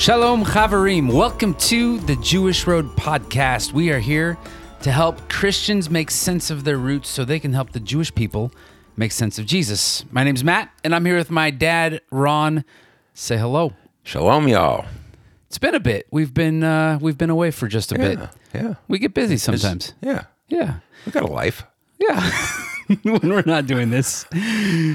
Shalom 0.00 0.46
Chaverim. 0.46 1.12
Welcome 1.12 1.52
to 1.56 1.98
the 1.98 2.16
Jewish 2.16 2.66
Road 2.66 2.96
podcast. 2.96 3.74
We 3.74 3.90
are 3.90 3.98
here 3.98 4.38
to 4.80 4.90
help 4.90 5.28
Christians 5.28 5.90
make 5.90 6.10
sense 6.10 6.48
of 6.48 6.64
their 6.64 6.78
roots 6.78 7.10
so 7.10 7.22
they 7.22 7.38
can 7.38 7.52
help 7.52 7.72
the 7.72 7.80
Jewish 7.80 8.14
people 8.14 8.50
make 8.96 9.12
sense 9.12 9.38
of 9.38 9.44
Jesus. 9.44 10.06
My 10.10 10.24
name's 10.24 10.42
Matt, 10.42 10.72
and 10.82 10.94
I'm 10.94 11.04
here 11.04 11.18
with 11.18 11.30
my 11.30 11.50
dad, 11.50 12.00
Ron. 12.10 12.64
Say 13.12 13.36
hello. 13.36 13.74
Shalom, 14.02 14.48
y'all. 14.48 14.86
It's 15.48 15.58
been 15.58 15.74
a 15.74 15.80
bit. 15.80 16.06
We've 16.10 16.32
been 16.32 16.64
uh, 16.64 16.98
we've 17.02 17.18
been 17.18 17.28
away 17.28 17.50
for 17.50 17.68
just 17.68 17.92
a 17.92 17.96
bit. 17.96 18.18
yeah. 18.54 18.76
We 18.88 18.98
get 19.00 19.12
busy 19.12 19.36
sometimes. 19.36 19.92
Yeah. 20.00 20.24
Yeah. 20.48 20.76
We 21.04 21.12
got 21.12 21.24
a 21.24 21.30
life. 21.30 21.64
Yeah. 21.98 22.30
when 23.02 23.28
we're 23.28 23.42
not 23.44 23.66
doing 23.66 23.90
this. 23.90 24.24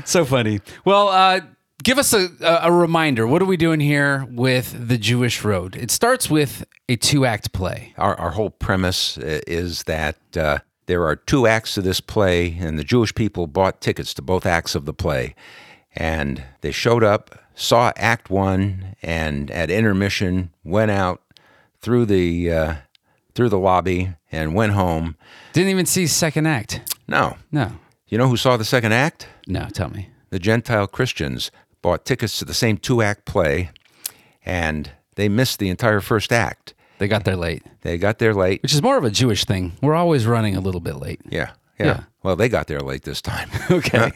So 0.06 0.26
funny. 0.26 0.62
Well, 0.84 1.10
uh, 1.10 1.42
give 1.84 1.98
us 1.98 2.14
a, 2.14 2.30
a 2.62 2.72
reminder. 2.72 3.28
What 3.28 3.42
are 3.42 3.46
we 3.46 3.58
doing 3.58 3.80
here 3.80 4.26
with 4.30 4.88
the 4.88 4.98
Jewish 4.98 5.44
Road? 5.44 5.76
It 5.76 5.92
starts 5.92 6.30
with 6.30 6.66
a 6.90 6.96
two 6.96 7.26
act 7.26 7.52
play. 7.54 7.94
Our, 7.98 8.16
our 8.20 8.32
whole 8.32 8.50
premise 8.50 9.18
uh, 9.18 9.42
is 9.48 9.84
that 9.84 10.18
uh, 10.38 10.60
there 10.86 11.04
are 11.06 11.16
two 11.16 11.48
acts 11.48 11.78
of 11.78 11.84
this 11.84 12.00
play, 12.02 12.56
and 12.60 12.78
the 12.78 12.84
Jewish 12.84 13.14
people 13.16 13.48
bought 13.48 13.82
tickets 13.82 14.14
to 14.16 14.22
both 14.22 14.46
acts 14.46 14.76
of 14.76 14.86
the 14.86 14.94
play. 14.94 15.36
And 15.96 16.44
they 16.62 16.72
showed 16.72 17.04
up, 17.04 17.40
saw 17.56 17.92
Act 17.96 18.30
One, 18.30 18.96
and 19.02 19.50
at 19.52 19.70
intermission 19.72 20.52
went 20.64 20.92
out 20.92 21.22
through 21.82 22.06
the 22.06 22.52
uh, 22.52 22.76
through 23.34 23.50
the 23.50 23.58
lobby 23.60 24.14
and 24.32 24.54
went 24.56 24.74
home. 24.74 25.16
Didn't 25.54 25.70
even 25.70 25.86
see 25.86 26.08
second 26.08 26.46
act. 26.48 26.82
No, 27.08 27.38
No. 27.52 27.72
you 28.08 28.18
know 28.18 28.28
who 28.28 28.38
saw 28.38 28.58
the 28.58 28.66
second 28.66 28.92
act? 28.94 29.28
No, 29.48 29.68
tell 29.72 29.90
me. 29.90 30.10
the 30.32 30.40
Gentile 30.40 30.88
Christians 30.88 31.52
bought 31.86 32.04
tickets 32.04 32.40
to 32.40 32.46
the 32.46 32.54
same 32.56 32.78
two 32.78 33.04
act 33.04 33.26
play, 33.26 33.70
and 34.44 34.90
they 35.18 35.30
missed 35.30 35.60
the 35.60 35.70
entire 35.70 36.02
first 36.02 36.34
act. 36.34 36.74
They 36.98 37.08
got 37.08 37.26
there 37.26 37.36
late, 37.36 37.62
They 37.82 38.00
got 38.00 38.18
there 38.18 38.34
late. 38.34 38.64
which 38.64 38.74
is 38.74 38.82
more 38.82 38.98
of 38.98 39.04
a 39.04 39.12
Jewish 39.12 39.46
thing. 39.46 39.74
We're 39.84 39.94
always 39.94 40.26
running 40.26 40.56
a 40.56 40.62
little 40.62 40.82
bit 40.82 40.96
late. 40.96 41.22
Yeah, 41.30 41.52
yeah. 41.80 41.86
Yeah. 41.86 42.00
Well, 42.24 42.36
they 42.36 42.50
got 42.50 42.66
there 42.66 42.80
late 42.80 43.04
this 43.04 43.22
time. 43.22 43.50
Okay. 43.70 44.12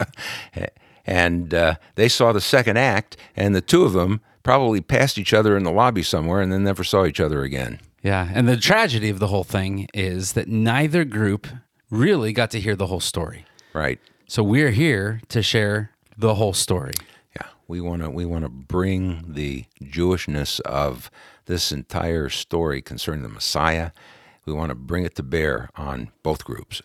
and 1.06 1.54
uh, 1.54 1.76
they 1.94 2.08
saw 2.08 2.32
the 2.32 2.40
second 2.40 2.76
act, 2.76 3.16
and 3.36 3.54
the 3.54 3.60
two 3.60 3.84
of 3.84 3.92
them 3.92 4.20
probably 4.42 4.80
passed 4.80 5.16
each 5.16 5.32
other 5.32 5.56
in 5.56 5.62
the 5.62 5.70
lobby 5.70 6.02
somewhere 6.02 6.40
and 6.40 6.52
then 6.52 6.64
never 6.64 6.82
saw 6.82 7.04
each 7.04 7.20
other 7.20 7.44
again. 7.44 7.78
Yeah. 8.02 8.28
And 8.34 8.48
the 8.48 8.56
tragedy 8.56 9.10
of 9.10 9.20
the 9.20 9.28
whole 9.28 9.44
thing 9.44 9.86
is 9.94 10.32
that 10.32 10.48
neither 10.48 11.04
group 11.04 11.46
really 11.88 12.32
got 12.32 12.50
to 12.50 12.58
hear 12.60 12.74
the 12.74 12.86
whole 12.86 13.00
story. 13.00 13.44
Right. 13.74 14.00
So 14.26 14.42
we're 14.42 14.70
here 14.72 15.20
to 15.28 15.40
share 15.42 15.90
the 16.16 16.34
whole 16.34 16.54
story. 16.54 16.94
We 17.70 17.80
want 17.80 18.02
to 18.02 18.10
we 18.10 18.26
want 18.26 18.44
to 18.44 18.48
bring 18.48 19.22
the 19.28 19.64
Jewishness 19.80 20.58
of 20.62 21.08
this 21.46 21.70
entire 21.70 22.28
story 22.28 22.82
concerning 22.82 23.22
the 23.22 23.28
Messiah. 23.28 23.92
We 24.44 24.52
want 24.52 24.70
to 24.70 24.74
bring 24.74 25.04
it 25.04 25.14
to 25.14 25.22
bear 25.22 25.70
on 25.76 26.10
both 26.24 26.44
groups. 26.44 26.82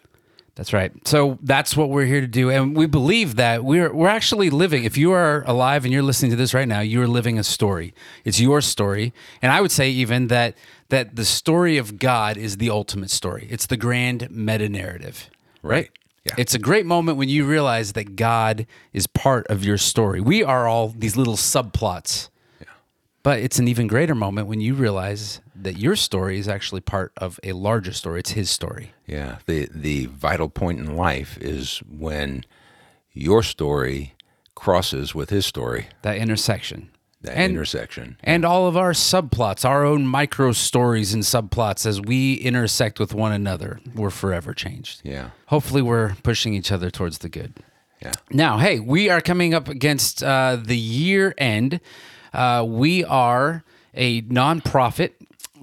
That's 0.54 0.74
right. 0.74 0.92
So 1.08 1.40
that's 1.42 1.76
what 1.76 1.90
we're 1.90 2.06
here 2.06 2.22
to 2.22 2.28
do, 2.28 2.52
and 2.52 2.78
we 2.78 2.86
believe 2.86 3.36
that 3.38 3.64
we're 3.64 3.92
we're 3.92 4.10
actually 4.10 4.52
living. 4.52 4.84
If 4.84 4.96
you 4.96 5.12
are 5.12 5.44
alive 5.48 5.86
and 5.86 5.92
you're 5.92 6.04
listening 6.04 6.30
to 6.30 6.38
this 6.38 6.54
right 6.54 6.68
now, 6.68 6.82
you 6.82 7.02
are 7.02 7.08
living 7.08 7.40
a 7.40 7.44
story. 7.44 7.96
It's 8.24 8.40
your 8.40 8.62
story, 8.62 9.12
and 9.42 9.52
I 9.52 9.62
would 9.62 9.72
say 9.72 9.90
even 9.90 10.28
that 10.28 10.56
that 10.90 11.16
the 11.16 11.26
story 11.26 11.78
of 11.78 11.98
God 11.98 12.38
is 12.38 12.58
the 12.58 12.70
ultimate 12.70 13.10
story. 13.10 13.48
It's 13.50 13.66
the 13.66 13.76
grand 13.76 14.30
meta 14.30 14.70
narrative, 14.70 15.32
right? 15.64 15.72
Right. 15.72 15.90
Yeah. 16.26 16.34
It's 16.38 16.56
a 16.56 16.60
great 16.60 16.86
moment 16.86 17.18
when 17.18 17.30
you 17.30 17.46
realize 17.46 17.94
that 17.94 18.16
God 18.16 18.66
is 18.94 19.06
part 19.08 19.46
of 19.48 19.64
your 19.64 19.78
story. 19.78 20.20
We 20.20 20.44
are 20.44 20.68
all 20.68 20.90
these 20.90 21.16
little 21.16 21.36
subplots. 21.38 22.30
But 23.24 23.40
it's 23.40 23.58
an 23.58 23.68
even 23.68 23.88
greater 23.88 24.14
moment 24.14 24.48
when 24.48 24.62
you 24.62 24.76
realize 24.76 25.42
that 25.56 25.78
your 25.78 25.96
story 25.96 26.38
is 26.38 26.48
actually 26.48 26.82
part 26.82 27.12
of 27.18 27.40
a 27.42 27.54
larger 27.54 27.92
story. 27.92 28.20
It's 28.20 28.34
his 28.34 28.52
story. 28.52 28.94
Yeah, 29.08 29.40
the 29.48 29.68
the 29.74 30.06
vital 30.06 30.48
point 30.48 30.78
in 30.78 30.96
life 30.96 31.36
is 31.42 31.80
when 31.90 32.46
your 33.14 33.42
story 33.42 34.14
crosses 34.54 35.16
with 35.16 35.32
his 35.32 35.44
story, 35.44 35.88
That 36.04 36.18
intersection. 36.18 36.92
That 37.26 37.36
And- 37.38 37.52
intersection. 37.54 38.18
and 38.24 38.46
all 38.46 38.68
of 38.68 38.76
our 38.78 38.92
subplots, 38.94 39.66
our 39.68 39.84
own 39.86 40.08
micro 40.08 40.52
stories 40.52 41.14
and 41.14 41.24
subplots 41.24 41.86
as 41.86 42.00
we 42.02 42.36
intersect 42.36 43.00
with 43.00 43.14
one 43.14 43.32
another, 43.32 43.80
we're 43.94 44.10
forever 44.10 44.54
changed. 44.54 45.02
Yeah, 45.04 45.30
Hopefully, 45.48 45.82
we're 45.82 46.16
pushing 46.24 46.54
each 46.54 46.72
other 46.72 46.90
towards 46.90 47.20
the 47.20 47.30
good. 47.30 47.54
yeah. 48.02 48.12
Now, 48.32 48.58
hey, 48.58 48.80
we 48.80 49.10
are 49.10 49.22
coming 49.22 49.54
up 49.54 49.68
against 49.68 50.24
uh, 50.24 50.58
the 50.62 50.78
year 50.78 51.34
end. 51.38 51.80
Uh, 52.34 52.64
we 52.68 53.04
are 53.06 53.64
a 53.94 54.22
nonprofit 54.24 55.12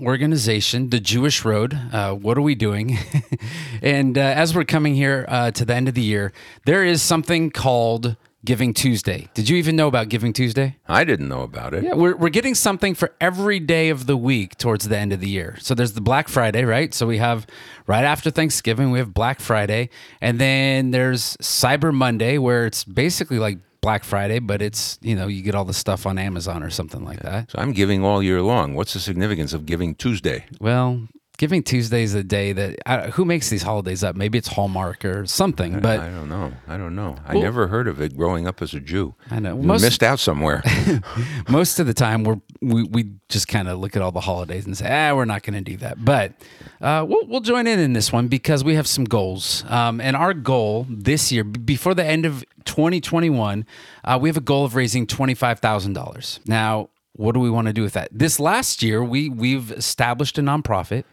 organization, 0.00 0.90
the 0.90 0.98
Jewish 1.00 1.44
Road. 1.44 1.78
Uh, 1.92 2.14
what 2.14 2.38
are 2.38 2.42
we 2.42 2.54
doing? 2.54 2.98
and 3.82 4.16
uh, 4.16 4.20
as 4.22 4.54
we're 4.54 4.64
coming 4.64 4.94
here 4.94 5.24
uh, 5.28 5.50
to 5.52 5.64
the 5.64 5.74
end 5.74 5.88
of 5.88 5.94
the 5.94 6.00
year, 6.02 6.32
there 6.64 6.84
is 6.84 7.02
something 7.02 7.50
called 7.50 8.16
Giving 8.44 8.74
Tuesday. 8.74 9.28
Did 9.34 9.48
you 9.48 9.56
even 9.56 9.76
know 9.76 9.86
about 9.86 10.08
Giving 10.08 10.32
Tuesday? 10.32 10.76
I 10.88 11.04
didn't 11.04 11.28
know 11.28 11.42
about 11.42 11.74
it. 11.74 11.84
Yeah, 11.84 11.94
we're, 11.94 12.16
we're 12.16 12.28
getting 12.28 12.56
something 12.56 12.94
for 12.94 13.14
every 13.20 13.60
day 13.60 13.88
of 13.88 14.06
the 14.06 14.16
week 14.16 14.58
towards 14.58 14.88
the 14.88 14.98
end 14.98 15.12
of 15.12 15.20
the 15.20 15.28
year. 15.28 15.56
So 15.60 15.74
there's 15.74 15.92
the 15.92 16.00
Black 16.00 16.28
Friday, 16.28 16.64
right? 16.64 16.92
So 16.92 17.06
we 17.06 17.18
have 17.18 17.46
right 17.86 18.04
after 18.04 18.30
Thanksgiving, 18.30 18.90
we 18.90 18.98
have 18.98 19.14
Black 19.14 19.40
Friday. 19.40 19.90
And 20.20 20.40
then 20.40 20.90
there's 20.90 21.36
Cyber 21.36 21.94
Monday, 21.94 22.36
where 22.38 22.66
it's 22.66 22.82
basically 22.82 23.38
like 23.38 23.58
Black 23.80 24.02
Friday, 24.02 24.40
but 24.40 24.60
it's, 24.60 24.98
you 25.02 25.14
know, 25.14 25.28
you 25.28 25.42
get 25.42 25.54
all 25.54 25.64
the 25.64 25.72
stuff 25.72 26.06
on 26.06 26.18
Amazon 26.18 26.62
or 26.62 26.70
something 26.70 27.04
like 27.04 27.20
that. 27.20 27.50
So 27.50 27.58
I'm 27.58 27.72
giving 27.72 28.04
all 28.04 28.22
year 28.22 28.42
long. 28.42 28.74
What's 28.74 28.92
the 28.92 29.00
significance 29.00 29.52
of 29.52 29.66
Giving 29.66 29.94
Tuesday? 29.94 30.46
Well, 30.60 31.06
Giving 31.38 31.62
Tuesday 31.62 32.02
is 32.02 32.14
a 32.14 32.22
day 32.22 32.52
that, 32.52 32.78
I, 32.86 33.08
who 33.10 33.24
makes 33.24 33.48
these 33.50 33.62
holidays 33.62 34.04
up? 34.04 34.14
Maybe 34.14 34.38
it's 34.38 34.48
Hallmark 34.48 35.04
or 35.04 35.26
something, 35.26 35.80
but. 35.80 35.98
I 35.98 36.10
don't 36.10 36.28
know. 36.28 36.52
I 36.68 36.76
don't 36.76 36.94
know. 36.94 37.16
I 37.26 37.34
never 37.34 37.66
heard 37.66 37.88
of 37.88 38.00
it 38.00 38.16
growing 38.16 38.46
up 38.46 38.62
as 38.62 38.74
a 38.74 38.80
Jew. 38.80 39.14
I 39.30 39.40
know. 39.40 39.56
We 39.56 39.66
Most- 39.66 39.82
missed 39.82 40.02
out 40.02 40.20
somewhere. 40.20 40.62
most 41.48 41.78
of 41.80 41.86
the 41.86 41.94
time 41.94 42.22
we're 42.24 42.40
we, 42.60 42.84
we 42.84 43.10
just 43.28 43.48
kind 43.48 43.66
of 43.68 43.78
look 43.78 43.96
at 43.96 44.02
all 44.02 44.12
the 44.12 44.20
holidays 44.20 44.66
and 44.66 44.76
say 44.76 44.86
ah 44.88 45.14
we're 45.14 45.24
not 45.24 45.42
going 45.42 45.54
to 45.54 45.60
do 45.60 45.76
that 45.78 46.04
but 46.04 46.32
uh, 46.80 47.04
we'll, 47.08 47.26
we'll 47.26 47.40
join 47.40 47.66
in 47.66 47.78
in 47.78 47.92
this 47.92 48.12
one 48.12 48.28
because 48.28 48.62
we 48.62 48.74
have 48.76 48.86
some 48.86 49.04
goals 49.04 49.64
um, 49.68 50.00
and 50.00 50.16
our 50.16 50.32
goal 50.32 50.86
this 50.88 51.32
year 51.32 51.42
before 51.44 51.94
the 51.94 52.04
end 52.04 52.24
of 52.24 52.44
2021 52.64 53.66
uh, 54.04 54.18
we 54.20 54.28
have 54.28 54.36
a 54.36 54.40
goal 54.40 54.64
of 54.64 54.74
raising 54.76 55.06
$25000 55.06 56.40
now 56.46 56.88
what 57.14 57.32
do 57.32 57.40
we 57.40 57.50
want 57.50 57.66
to 57.66 57.72
do 57.72 57.82
with 57.82 57.92
that 57.94 58.08
this 58.12 58.38
last 58.38 58.82
year 58.82 59.02
we 59.02 59.28
we've 59.28 59.70
established 59.72 60.38
a 60.38 60.42
nonprofit 60.42 61.04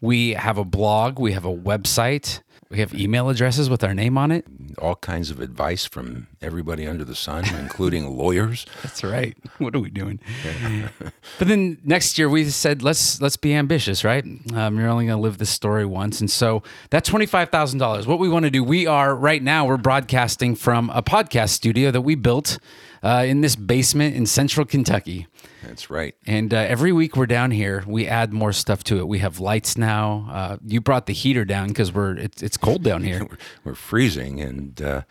we 0.00 0.34
have 0.34 0.58
a 0.58 0.64
blog 0.64 1.18
we 1.18 1.32
have 1.32 1.44
a 1.44 1.54
website 1.54 2.40
we 2.70 2.78
have 2.78 2.94
email 2.94 3.28
addresses 3.28 3.68
with 3.68 3.82
our 3.82 3.94
name 3.94 4.16
on 4.16 4.30
it 4.30 4.46
all 4.78 4.96
kinds 4.96 5.30
of 5.30 5.40
advice 5.40 5.84
from 5.86 6.26
everybody 6.40 6.86
under 6.86 7.04
the 7.04 7.14
sun, 7.14 7.44
including 7.58 8.16
lawyers. 8.16 8.66
That's 8.82 9.04
right. 9.04 9.36
What 9.58 9.76
are 9.76 9.80
we 9.80 9.90
doing? 9.90 10.20
but 11.38 11.46
then 11.46 11.76
next 11.84 12.18
year 12.18 12.30
we 12.30 12.48
said 12.48 12.82
let's 12.82 13.20
let's 13.20 13.36
be 13.36 13.52
ambitious, 13.54 14.04
right? 14.04 14.24
Um, 14.54 14.78
you're 14.78 14.88
only 14.88 15.04
going 15.04 15.18
to 15.18 15.22
live 15.22 15.36
this 15.36 15.50
story 15.50 15.84
once, 15.84 16.18
and 16.20 16.30
so 16.30 16.62
that 16.88 17.04
twenty 17.04 17.26
five 17.26 17.50
thousand 17.50 17.78
dollars. 17.78 18.06
What 18.06 18.18
we 18.18 18.28
want 18.30 18.46
to 18.46 18.50
do, 18.50 18.64
we 18.64 18.86
are 18.86 19.14
right 19.14 19.42
now 19.42 19.66
we're 19.66 19.76
broadcasting 19.76 20.54
from 20.54 20.88
a 20.90 21.02
podcast 21.02 21.50
studio 21.50 21.90
that 21.90 22.00
we 22.00 22.14
built 22.14 22.58
uh, 23.02 23.24
in 23.26 23.42
this 23.42 23.54
basement 23.54 24.16
in 24.16 24.24
Central 24.24 24.64
Kentucky. 24.64 25.26
That's 25.62 25.90
right. 25.90 26.14
And 26.26 26.52
uh, 26.54 26.56
every 26.58 26.92
week 26.92 27.16
we're 27.16 27.26
down 27.26 27.50
here, 27.50 27.84
we 27.86 28.06
add 28.06 28.32
more 28.32 28.52
stuff 28.52 28.82
to 28.84 28.98
it. 28.98 29.06
We 29.08 29.18
have 29.18 29.40
lights 29.40 29.76
now. 29.76 30.28
Uh, 30.30 30.56
you 30.64 30.80
brought 30.80 31.06
the 31.06 31.12
heater 31.12 31.44
down 31.44 31.68
because 31.68 31.92
we're 31.92 32.16
it's, 32.16 32.42
it's 32.42 32.56
cold 32.56 32.82
down 32.82 33.02
here. 33.04 33.24
We're, 33.30 33.38
we're 33.64 33.74
freezing, 33.74 34.40
and 34.40 34.80
uh, 34.80 35.02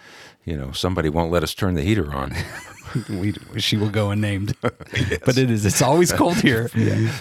you 0.46 0.58
know 0.58 0.72
somebody 0.72 1.10
won't 1.10 1.32
let 1.32 1.44
us 1.44 1.54
turn 1.54 1.76
the 1.76 1.82
heater 1.84 2.12
on. 2.14 2.34
we, 3.10 3.34
she 3.58 3.78
will 3.78 3.90
go 3.92 4.10
unnamed, 4.12 4.56
but 4.62 5.38
it 5.38 5.52
is 5.52 5.66
it's 5.66 5.82
always 5.82 6.12
cold 6.12 6.38
here. 6.38 6.68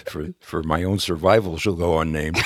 for 0.06 0.28
for 0.40 0.62
my 0.62 0.82
own 0.84 0.98
survival, 0.98 1.58
she'll 1.58 1.76
go 1.76 1.98
unnamed. 1.98 2.38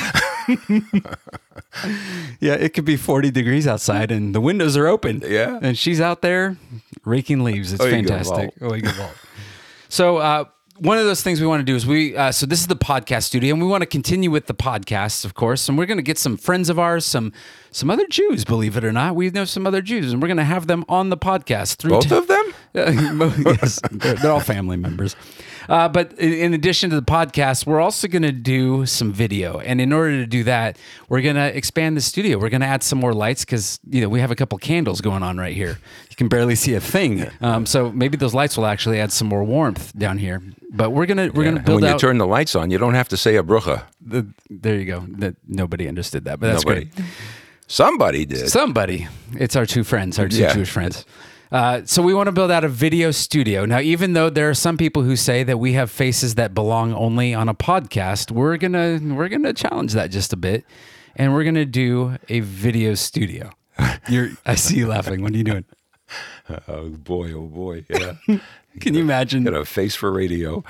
Yeah, 2.40 2.54
it 2.54 2.74
could 2.74 2.84
be 2.84 2.96
40 2.96 3.30
degrees 3.30 3.66
outside 3.66 4.10
and 4.10 4.34
the 4.34 4.40
windows 4.40 4.76
are 4.76 4.86
open. 4.88 5.22
Yeah. 5.24 5.58
And 5.62 5.78
she's 5.78 6.00
out 6.00 6.20
there 6.20 6.56
raking 7.04 7.44
leaves. 7.44 7.72
It's 7.72 7.82
Oh, 7.82 7.88
fantastic. 7.90 8.52
Oh, 8.60 8.74
you 8.74 8.82
go, 8.82 8.90
Walt. 8.98 9.12
so, 9.88 10.16
uh, 10.18 10.44
one 10.82 10.98
of 10.98 11.04
those 11.04 11.22
things 11.22 11.40
we 11.40 11.46
want 11.46 11.60
to 11.60 11.64
do 11.64 11.76
is 11.76 11.86
we, 11.86 12.16
uh, 12.16 12.32
so 12.32 12.44
this 12.44 12.58
is 12.58 12.66
the 12.66 12.76
podcast 12.76 13.22
studio, 13.22 13.54
and 13.54 13.62
we 13.62 13.68
want 13.68 13.82
to 13.82 13.86
continue 13.86 14.32
with 14.32 14.46
the 14.46 14.54
podcasts, 14.54 15.24
of 15.24 15.34
course. 15.34 15.68
And 15.68 15.78
we're 15.78 15.86
going 15.86 15.98
to 15.98 16.02
get 16.02 16.18
some 16.18 16.36
friends 16.36 16.68
of 16.68 16.78
ours, 16.78 17.06
some 17.06 17.32
some 17.70 17.88
other 17.88 18.06
Jews, 18.08 18.44
believe 18.44 18.76
it 18.76 18.84
or 18.84 18.92
not. 18.92 19.14
We 19.14 19.30
know 19.30 19.44
some 19.44 19.66
other 19.66 19.80
Jews, 19.80 20.12
and 20.12 20.20
we're 20.20 20.28
going 20.28 20.38
to 20.38 20.44
have 20.44 20.66
them 20.66 20.84
on 20.88 21.08
the 21.08 21.16
podcast. 21.16 21.76
Through 21.76 21.92
Both 21.92 22.10
of 22.10 22.26
them? 22.26 22.54
yes, 22.74 23.80
they're, 23.92 24.14
they're 24.14 24.32
all 24.32 24.40
family 24.40 24.76
members. 24.76 25.14
Uh, 25.68 25.88
but 25.88 26.12
in, 26.18 26.54
addition 26.54 26.90
to 26.90 26.96
the 26.96 27.02
podcast, 27.02 27.66
we're 27.66 27.80
also 27.80 28.08
going 28.08 28.22
to 28.22 28.32
do 28.32 28.84
some 28.86 29.12
video, 29.12 29.58
and 29.60 29.80
in 29.80 29.92
order 29.92 30.12
to 30.18 30.26
do 30.26 30.44
that, 30.44 30.76
we're 31.08 31.22
going 31.22 31.36
to 31.36 31.56
expand 31.56 31.96
the 31.96 32.00
studio. 32.00 32.38
We're 32.38 32.50
going 32.50 32.60
to 32.62 32.66
add 32.66 32.82
some 32.82 32.98
more 32.98 33.12
lights 33.14 33.44
because 33.44 33.78
you 33.88 34.00
know 34.00 34.08
we 34.08 34.20
have 34.20 34.30
a 34.30 34.34
couple 34.36 34.58
candles 34.58 35.00
going 35.00 35.22
on 35.22 35.38
right 35.38 35.54
here. 35.54 35.78
You 36.10 36.16
can 36.16 36.28
barely 36.28 36.54
see 36.54 36.74
a 36.74 36.80
thing. 36.80 37.26
Um, 37.40 37.64
so 37.66 37.90
maybe 37.92 38.16
those 38.16 38.34
lights 38.34 38.56
will 38.56 38.66
actually 38.66 39.00
add 39.00 39.12
some 39.12 39.28
more 39.28 39.44
warmth 39.44 39.96
down 39.96 40.18
here. 40.18 40.42
But 40.70 40.90
we're 40.90 41.06
gonna 41.06 41.30
we're 41.34 41.44
gonna 41.44 41.56
And 41.56 41.64
build 41.64 41.82
when 41.82 41.92
you 41.92 41.98
turn 41.98 42.18
the 42.18 42.26
lights 42.26 42.54
on, 42.56 42.70
you 42.70 42.78
don't 42.78 42.94
have 42.94 43.08
to 43.08 43.16
say 43.16 43.36
a 43.36 43.42
brucha. 43.42 43.84
the, 44.00 44.26
there 44.50 44.76
you 44.76 44.84
go. 44.86 45.04
That 45.18 45.36
nobody 45.46 45.86
understood 45.88 46.24
that, 46.24 46.40
but 46.40 46.46
that's 46.52 46.64
Nobody. 46.64 46.86
great. 46.86 47.06
Somebody 47.68 48.24
did. 48.26 48.48
Somebody. 48.50 49.08
It's 49.34 49.56
our 49.56 49.64
two 49.66 49.84
friends, 49.84 50.18
our 50.18 50.28
two 50.28 50.38
Yeah. 50.42 50.52
Jewish 50.54 50.70
friends. 50.70 51.04
Uh, 51.52 51.82
so 51.84 52.00
we 52.00 52.14
want 52.14 52.28
to 52.28 52.32
build 52.32 52.50
out 52.50 52.64
a 52.64 52.68
video 52.68 53.10
studio. 53.10 53.66
Now, 53.66 53.78
even 53.80 54.14
though 54.14 54.30
there 54.30 54.48
are 54.48 54.54
some 54.54 54.78
people 54.78 55.02
who 55.02 55.16
say 55.16 55.42
that 55.42 55.58
we 55.58 55.74
have 55.74 55.90
faces 55.90 56.36
that 56.36 56.54
belong 56.54 56.94
only 56.94 57.34
on 57.34 57.46
a 57.46 57.54
podcast, 57.54 58.30
we're 58.30 58.56
gonna 58.56 58.98
we're 59.02 59.28
gonna 59.28 59.52
challenge 59.52 59.92
that 59.92 60.10
just 60.10 60.32
a 60.32 60.36
bit, 60.36 60.64
and 61.14 61.34
we're 61.34 61.44
gonna 61.44 61.66
do 61.66 62.16
a 62.30 62.40
video 62.40 62.94
studio. 62.94 63.50
You're, 64.08 64.30
I 64.46 64.54
see 64.54 64.78
you 64.78 64.86
laughing. 64.86 65.20
What 65.20 65.34
are 65.34 65.36
you 65.36 65.44
doing? 65.44 65.66
oh 66.68 66.88
boy, 66.88 67.32
oh 67.32 67.46
boy, 67.46 67.84
yeah. 67.90 68.14
Can 68.80 68.94
you 68.94 69.02
imagine? 69.02 69.44
Got 69.44 69.52
a 69.52 69.66
face 69.66 69.94
for 69.94 70.10
radio. 70.10 70.64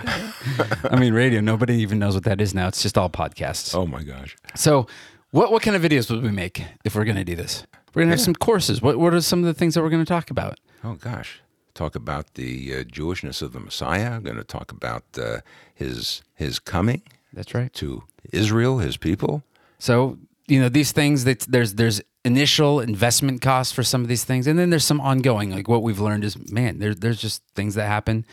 I 0.91 0.97
mean, 0.99 1.15
radio. 1.15 1.41
Nobody 1.41 1.75
even 1.77 2.01
knows 2.01 2.15
what 2.15 2.25
that 2.25 2.41
is 2.41 2.55
now. 2.55 2.67
It's 2.67 2.83
just 2.83 2.99
all 2.99 3.09
podcasts. 3.09 3.73
Oh 3.73 3.87
my 3.87 4.03
gosh. 4.03 4.37
So, 4.57 4.89
what 5.31 5.53
what 5.53 5.63
kind 5.63 5.77
of 5.77 5.83
videos 5.83 6.11
would 6.11 6.25
we 6.25 6.33
make 6.33 6.65
if 6.85 6.97
we're 6.97 7.05
gonna 7.05 7.25
do 7.25 7.37
this? 7.37 7.65
We're 7.95 8.03
gonna 8.03 8.13
have 8.13 8.21
some 8.21 8.35
courses. 8.35 8.83
What 8.83 8.99
what 8.99 9.15
are 9.15 9.21
some 9.21 9.39
of 9.39 9.45
the 9.45 9.55
things 9.55 9.75
that 9.75 9.83
we're 9.83 9.91
gonna 9.91 10.05
talk 10.05 10.31
about? 10.31 10.59
Oh 10.85 10.95
gosh. 10.95 11.41
Talk 11.75 11.95
about 11.95 12.35
the 12.35 12.75
uh, 12.75 12.85
Jewishness 12.85 13.41
of 13.41 13.53
the 13.53 13.61
Messiah. 13.61 14.13
I'm 14.13 14.23
going 14.23 14.37
to 14.37 14.45
talk 14.45 14.73
about 14.73 15.05
uh, 15.19 15.39
his 15.75 16.23
his 16.35 16.59
coming 16.59 17.03
That's 17.33 17.55
right. 17.55 17.73
to 17.75 18.05
Israel, 18.33 18.79
his 18.79 18.97
people. 18.97 19.43
So 19.79 20.19
you 20.47 20.61
know 20.61 20.69
these 20.69 20.93
things 20.93 21.25
that 21.25 21.41
there's 21.41 21.75
there's 21.75 22.03
initial 22.25 22.81
investment 22.81 23.41
costs 23.41 23.73
for 23.73 23.83
some 23.83 24.03
of 24.03 24.09
these 24.09 24.25
things, 24.25 24.47
and 24.47 24.59
then 24.59 24.71
there's 24.71 24.85
some 24.85 25.01
ongoing. 25.01 25.51
Like 25.51 25.69
what 25.69 25.83
we've 25.83 26.01
learned 26.01 26.25
is, 26.25 26.37
man, 26.53 26.79
there, 26.79 26.95
there's 26.95 27.21
just 27.21 27.43
things 27.55 27.75
that 27.75 27.87
happen 27.87 28.27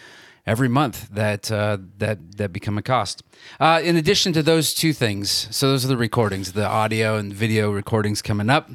every 0.45 0.67
month 0.67 1.09
that 1.09 1.51
uh, 1.51 1.77
that 1.97 2.37
that 2.37 2.51
become 2.51 2.77
a 2.77 2.81
cost. 2.81 3.23
Uh, 3.59 3.79
in 3.83 3.95
addition 3.95 4.33
to 4.33 4.43
those 4.43 4.73
two 4.73 4.91
things, 4.91 5.47
so 5.51 5.69
those 5.69 5.85
are 5.85 5.89
the 5.89 5.97
recordings, 5.97 6.51
the 6.53 6.67
audio 6.67 7.15
and 7.15 7.33
video 7.33 7.71
recordings 7.71 8.21
coming 8.21 8.49
up. 8.49 8.69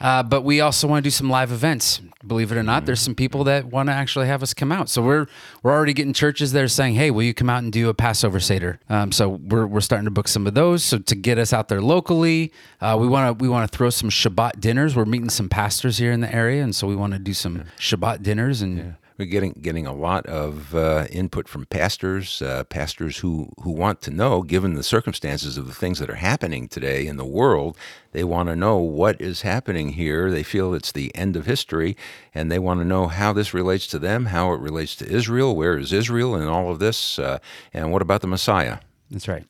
Uh, 0.00 0.22
but 0.22 0.42
we 0.42 0.60
also 0.60 0.86
want 0.86 1.02
to 1.02 1.06
do 1.06 1.10
some 1.10 1.30
live 1.30 1.52
events. 1.52 2.00
Believe 2.26 2.52
it 2.52 2.58
or 2.58 2.62
not, 2.62 2.86
there's 2.86 3.00
some 3.00 3.14
people 3.14 3.44
that 3.44 3.66
want 3.66 3.88
to 3.88 3.92
actually 3.92 4.26
have 4.26 4.42
us 4.42 4.52
come 4.52 4.72
out. 4.72 4.88
So 4.88 5.00
we're 5.02 5.26
we're 5.62 5.72
already 5.72 5.92
getting 5.92 6.12
churches 6.12 6.52
that 6.52 6.62
are 6.62 6.68
saying, 6.68 6.94
"Hey, 6.94 7.10
will 7.10 7.22
you 7.22 7.34
come 7.34 7.48
out 7.48 7.62
and 7.62 7.72
do 7.72 7.88
a 7.88 7.94
Passover 7.94 8.40
seder?" 8.40 8.80
Um, 8.88 9.12
so 9.12 9.28
we're, 9.28 9.66
we're 9.66 9.80
starting 9.80 10.04
to 10.04 10.10
book 10.10 10.28
some 10.28 10.46
of 10.46 10.54
those. 10.54 10.84
So 10.84 10.98
to 10.98 11.14
get 11.14 11.38
us 11.38 11.52
out 11.52 11.68
there 11.68 11.80
locally, 11.80 12.52
uh, 12.80 12.96
we 12.98 13.06
want 13.06 13.38
to 13.38 13.42
we 13.42 13.48
want 13.48 13.70
to 13.70 13.76
throw 13.76 13.90
some 13.90 14.10
Shabbat 14.10 14.60
dinners. 14.60 14.96
We're 14.96 15.04
meeting 15.04 15.30
some 15.30 15.48
pastors 15.48 15.98
here 15.98 16.12
in 16.12 16.20
the 16.20 16.34
area, 16.34 16.62
and 16.62 16.74
so 16.74 16.86
we 16.86 16.96
want 16.96 17.12
to 17.12 17.18
do 17.18 17.34
some 17.34 17.64
Shabbat 17.78 18.22
dinners 18.22 18.62
and. 18.62 18.96
We're 19.18 19.26
getting 19.26 19.52
getting 19.52 19.86
a 19.86 19.94
lot 19.94 20.26
of 20.26 20.74
uh, 20.74 21.06
input 21.10 21.48
from 21.48 21.66
pastors, 21.66 22.42
uh, 22.42 22.64
pastors 22.64 23.18
who, 23.18 23.50
who 23.62 23.70
want 23.70 24.02
to 24.02 24.10
know, 24.10 24.42
given 24.42 24.74
the 24.74 24.82
circumstances 24.82 25.56
of 25.56 25.66
the 25.66 25.74
things 25.74 25.98
that 26.00 26.10
are 26.10 26.16
happening 26.16 26.68
today 26.68 27.06
in 27.06 27.16
the 27.16 27.24
world, 27.24 27.78
they 28.12 28.24
want 28.24 28.48
to 28.50 28.56
know 28.56 28.76
what 28.76 29.20
is 29.20 29.42
happening 29.42 29.90
here. 29.90 30.30
They 30.30 30.42
feel 30.42 30.74
it's 30.74 30.92
the 30.92 31.14
end 31.14 31.34
of 31.34 31.46
history, 31.46 31.96
and 32.34 32.52
they 32.52 32.58
want 32.58 32.80
to 32.80 32.84
know 32.84 33.06
how 33.06 33.32
this 33.32 33.54
relates 33.54 33.86
to 33.88 33.98
them, 33.98 34.26
how 34.26 34.52
it 34.52 34.60
relates 34.60 34.94
to 34.96 35.08
Israel, 35.08 35.56
where 35.56 35.78
is 35.78 35.92
Israel 35.92 36.36
in 36.36 36.46
all 36.46 36.70
of 36.70 36.78
this, 36.78 37.18
uh, 37.18 37.38
and 37.72 37.92
what 37.92 38.02
about 38.02 38.20
the 38.20 38.26
Messiah? 38.26 38.78
That's 39.10 39.28
right. 39.28 39.46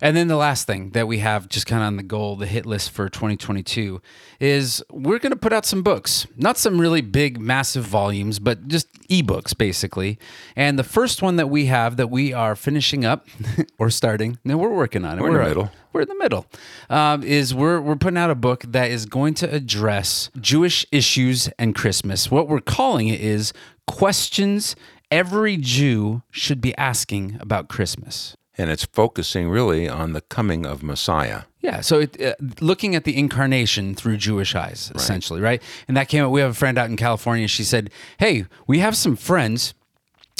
And 0.00 0.16
then 0.16 0.28
the 0.28 0.36
last 0.36 0.66
thing 0.66 0.90
that 0.90 1.08
we 1.08 1.18
have 1.18 1.48
just 1.48 1.66
kind 1.66 1.82
of 1.82 1.86
on 1.86 1.96
the 1.96 2.02
goal, 2.02 2.36
the 2.36 2.46
hit 2.46 2.66
list 2.66 2.90
for 2.90 3.08
2022 3.08 4.00
is 4.40 4.82
we're 4.90 5.18
going 5.18 5.32
to 5.32 5.38
put 5.38 5.52
out 5.52 5.64
some 5.64 5.82
books. 5.82 6.26
Not 6.36 6.58
some 6.58 6.80
really 6.80 7.00
big, 7.00 7.38
massive 7.40 7.84
volumes, 7.84 8.38
but 8.38 8.68
just 8.68 8.92
ebooks 9.08 9.56
basically. 9.56 10.18
And 10.54 10.78
the 10.78 10.84
first 10.84 11.22
one 11.22 11.36
that 11.36 11.48
we 11.48 11.66
have 11.66 11.96
that 11.96 12.10
we 12.10 12.32
are 12.32 12.56
finishing 12.56 13.04
up 13.04 13.26
or 13.78 13.90
starting, 13.90 14.38
no, 14.44 14.56
we're 14.56 14.74
working 14.74 15.04
on 15.04 15.18
it. 15.18 15.22
We're 15.22 15.28
in 15.28 15.34
the 15.34 15.48
middle. 15.48 15.70
We're 15.92 16.02
in 16.02 16.08
the 16.08 16.18
middle. 16.18 16.46
Um, 16.90 17.22
is 17.22 17.54
we're 17.54 17.80
we're 17.80 17.96
putting 17.96 18.18
out 18.18 18.30
a 18.30 18.34
book 18.34 18.64
that 18.68 18.90
is 18.90 19.06
going 19.06 19.32
to 19.34 19.50
address 19.50 20.30
Jewish 20.38 20.84
issues 20.92 21.48
and 21.58 21.74
Christmas. 21.74 22.30
What 22.30 22.48
we're 22.48 22.60
calling 22.60 23.08
it 23.08 23.20
is 23.20 23.54
questions 23.86 24.76
every 25.10 25.56
Jew 25.56 26.22
should 26.30 26.60
be 26.60 26.76
asking 26.76 27.38
about 27.40 27.68
Christmas. 27.68 28.36
And 28.58 28.70
it's 28.70 28.86
focusing 28.86 29.50
really 29.50 29.88
on 29.88 30.12
the 30.12 30.22
coming 30.22 30.64
of 30.64 30.82
Messiah. 30.82 31.42
Yeah, 31.60 31.80
so 31.80 32.00
it, 32.00 32.20
uh, 32.22 32.34
looking 32.60 32.94
at 32.94 33.04
the 33.04 33.16
incarnation 33.16 33.94
through 33.94 34.16
Jewish 34.18 34.54
eyes, 34.54 34.92
essentially, 34.94 35.40
right? 35.40 35.60
And 35.88 35.96
that 35.96 36.08
came 36.08 36.24
out. 36.24 36.30
We 36.30 36.40
have 36.40 36.52
a 36.52 36.54
friend 36.54 36.78
out 36.78 36.88
in 36.88 36.96
California. 36.96 37.48
She 37.48 37.64
said, 37.64 37.90
"Hey, 38.18 38.46
we 38.66 38.78
have 38.78 38.96
some 38.96 39.16
friends 39.16 39.74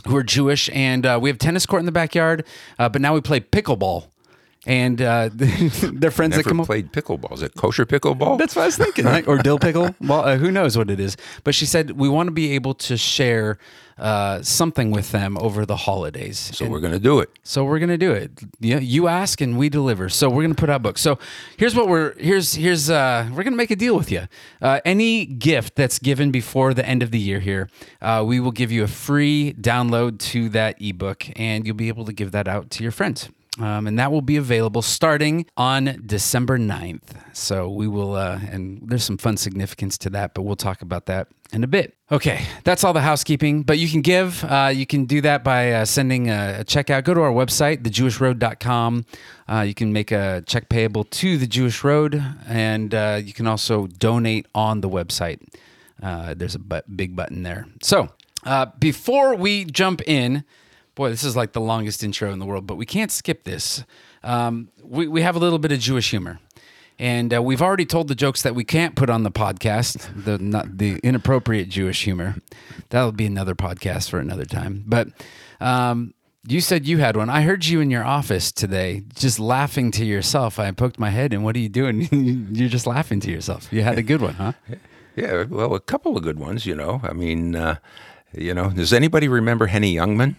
who 0.07 0.17
are 0.17 0.23
Jewish, 0.23 0.71
and 0.73 1.05
uh, 1.05 1.19
we 1.21 1.29
have 1.29 1.39
tennis 1.39 1.67
court 1.67 1.81
in 1.81 1.87
the 1.87 1.93
backyard, 1.93 2.47
uh, 2.79 2.89
but 2.89 3.03
now 3.03 3.13
we 3.13 3.21
play 3.21 3.41
pickleball." 3.41 4.07
And 4.67 5.01
uh, 5.01 5.31
their 5.33 6.11
friends 6.11 6.33
that 6.35 6.39
Never 6.45 6.49
come 6.51 6.61
up. 6.61 6.67
played 6.67 6.93
pickleball. 6.93 7.33
Is 7.35 7.43
it 7.43 7.55
kosher 7.55 7.87
pickleball? 7.87 8.37
That's 8.37 8.57
what 8.57 8.63
I 8.63 8.67
was 8.67 8.77
thinking, 8.77 9.05
like, 9.05 9.29
or 9.29 9.39
dill 9.39 9.59
pickle. 9.61 9.95
Well, 10.01 10.25
uh, 10.25 10.37
who 10.37 10.51
knows 10.51 10.77
what 10.77 10.91
it 10.91 10.99
is? 11.01 11.17
But 11.45 11.55
she 11.55 11.67
said 11.67 11.93
we 11.93 12.09
want 12.09 12.27
to 12.27 12.33
be 12.33 12.53
able 12.53 12.75
to 12.75 12.97
share 12.97 13.59
uh, 13.99 14.43
something 14.43 14.91
with 14.91 15.11
them 15.13 15.39
over 15.39 15.65
the 15.65 15.77
holidays. 15.77 16.39
so 16.53 16.69
we're 16.69 16.81
going 16.81 16.93
to 16.93 16.99
do 16.99 17.21
it. 17.21 17.31
So 17.45 17.65
we're 17.65 17.79
gonna 17.79 17.97
do 17.97 18.13
it. 18.13 18.31
You, 18.61 18.79
you 18.79 19.09
ask 19.09 19.41
and 19.41 19.57
we 19.57 19.69
deliver. 19.71 20.09
So 20.11 20.29
we're 20.29 20.43
gonna 20.43 20.55
put 20.55 20.69
out 20.69 20.83
books. 20.83 21.01
So 21.01 21.19
here's 21.57 21.75
what 21.75 21.89
we're 21.89 22.13
here's 22.19 22.55
here's 22.55 22.91
uh 22.91 23.29
we're 23.33 23.45
gonna 23.45 23.57
make 23.57 23.71
a 23.71 23.77
deal 23.77 23.97
with 23.97 24.11
you. 24.13 24.27
Uh, 24.61 24.81
any 24.85 25.25
gift 25.25 25.77
that's 25.77 25.99
given 25.99 26.31
before 26.31 26.75
the 26.75 26.87
end 26.87 27.03
of 27.03 27.11
the 27.11 27.19
year 27.19 27.41
here, 27.41 27.71
uh, 28.03 28.23
we 28.27 28.39
will 28.41 28.53
give 28.53 28.71
you 28.71 28.83
a 28.83 28.89
free 28.89 29.55
download 29.55 30.19
to 30.19 30.49
that 30.51 30.77
ebook, 30.83 31.27
and 31.37 31.67
you'll 31.67 31.77
be 31.77 31.89
able 31.89 32.05
to 32.05 32.13
give 32.13 32.33
that 32.33 32.49
out 32.49 32.69
to 32.73 32.83
your 32.83 32.93
friends. 32.93 33.31
Um, 33.59 33.87
and 33.87 33.99
that 33.99 34.13
will 34.13 34.23
be 34.23 34.37
available 34.37 34.83
starting 34.83 35.47
on 35.57 36.03
December 36.05 36.59
9th. 36.59 37.17
So 37.33 37.71
we 37.71 37.89
will, 37.89 38.15
uh, 38.15 38.39
and 38.51 38.83
there's 38.83 39.05
some 39.05 39.17
fun 39.17 39.39
significance 39.39 39.97
to 39.99 40.11
that, 40.11 40.35
but 40.35 40.43
we'll 40.43 40.57
talk 40.57 40.83
about 40.83 41.07
that 41.07 41.29
in 41.53 41.65
a 41.65 41.67
bit. 41.67 41.95
Okay, 42.13 42.45
that's 42.65 42.85
all 42.85 42.93
the 42.93 43.01
housekeeping, 43.01 43.63
but 43.63 43.79
you 43.79 43.89
can 43.89 44.03
give. 44.03 44.45
Uh, 44.45 44.71
you 44.75 44.87
can 44.87 45.07
do 45.07 45.21
that 45.23 45.43
by 45.43 45.73
uh, 45.73 45.85
sending 45.85 46.29
a, 46.29 46.59
a 46.61 46.65
check 46.65 46.91
out. 46.91 47.05
Go 47.05 47.15
to 47.15 47.21
our 47.23 47.33
website, 47.33 47.83
thejewishroad.com. 47.83 49.07
Uh, 49.49 49.61
you 49.61 49.75
can 49.75 49.93
make 49.93 50.13
a 50.13 50.43
check 50.47 50.69
payable 50.69 51.05
to 51.05 51.39
the 51.39 51.47
Jewish 51.47 51.83
Road, 51.83 52.23
and 52.47 52.95
uh, 52.95 53.21
you 53.23 53.33
can 53.33 53.47
also 53.47 53.87
donate 53.87 54.47
on 54.55 54.83
the 54.83 54.89
website. 54.89 55.41
Uh, 56.03 56.35
there's 56.35 56.55
a 56.55 56.83
big 56.83 57.17
button 57.17 57.43
there. 57.43 57.67
So 57.83 58.11
uh, 58.45 58.67
before 58.79 59.35
we 59.35 59.65
jump 59.65 60.03
in, 60.07 60.45
boy, 60.97 61.11
this 61.11 61.23
is 61.23 61.37
like 61.37 61.53
the 61.53 61.61
longest 61.61 62.03
intro 62.03 62.33
in 62.33 62.41
the 62.41 62.47
world, 62.47 62.67
but 62.67 62.77
we 62.77 62.87
can't 62.87 63.13
skip 63.13 63.45
this. 63.45 63.85
Um, 64.25 64.71
we, 64.83 65.07
we 65.07 65.23
have 65.23 65.37
a 65.37 65.39
little 65.39 65.61
bit 65.61 65.71
of 65.71 65.79
Jewish 65.79 66.11
humor. 66.11 66.41
And 66.99 67.35
uh, 67.35 67.43
we've 67.43 67.61
already 67.61 67.85
told 67.85 68.09
the 68.09 68.15
jokes 68.15 68.41
that 68.43 68.55
we 68.55 68.65
can't 68.65 68.97
put 68.97 69.11
on 69.11 69.23
the 69.23 69.31
podcast, 69.31 70.25
the 70.25 70.39
not 70.39 70.79
the 70.79 70.99
inappropriate 71.03 71.69
Jewish 71.69 72.05
humor. 72.05 72.37
That'll 72.89 73.13
be 73.13 73.27
another 73.27 73.55
podcast 73.55 74.09
for 74.09 74.19
another 74.19 74.47
time. 74.47 74.83
But 74.87 75.09
um, 75.61 76.15
you 76.47 76.63
said 76.63 76.87
you 76.87 76.97
had 76.97 77.15
one. 77.15 77.29
I 77.29 77.43
heard 77.43 77.67
you 77.67 77.81
in 77.81 77.91
your 77.91 78.03
office 78.03 78.51
today, 78.51 79.03
just 79.15 79.39
laughing 79.39 79.91
to 79.91 80.07
yourself. 80.07 80.59
I 80.59 80.71
poked 80.71 80.99
my 80.99 81.11
head, 81.11 81.35
and 81.35 81.45
what 81.45 81.55
are 81.55 81.59
you 81.59 81.69
doing? 81.69 82.09
You're 82.55 82.71
just 82.71 82.87
laughing 82.87 83.21
to 83.21 83.31
yourself. 83.31 83.71
You 83.71 83.83
had 83.83 83.99
a 83.99 84.03
good 84.03 84.23
one, 84.23 84.35
huh? 84.35 84.53
Yeah, 85.17 85.45
well, 85.45 85.75
a 85.75 85.81
couple 85.81 86.17
of 86.17 86.23
good 86.23 86.39
ones, 86.39 86.65
you 86.65 86.75
know. 86.75 87.03
I 87.03 87.13
mean, 87.13 87.57
uh, 87.57 87.77
you 88.33 88.55
know, 88.55 88.71
does 88.71 88.95
anybody 88.95 89.29
remember 89.29 89.67
Henny 89.67 89.95
Youngman? 89.95 90.37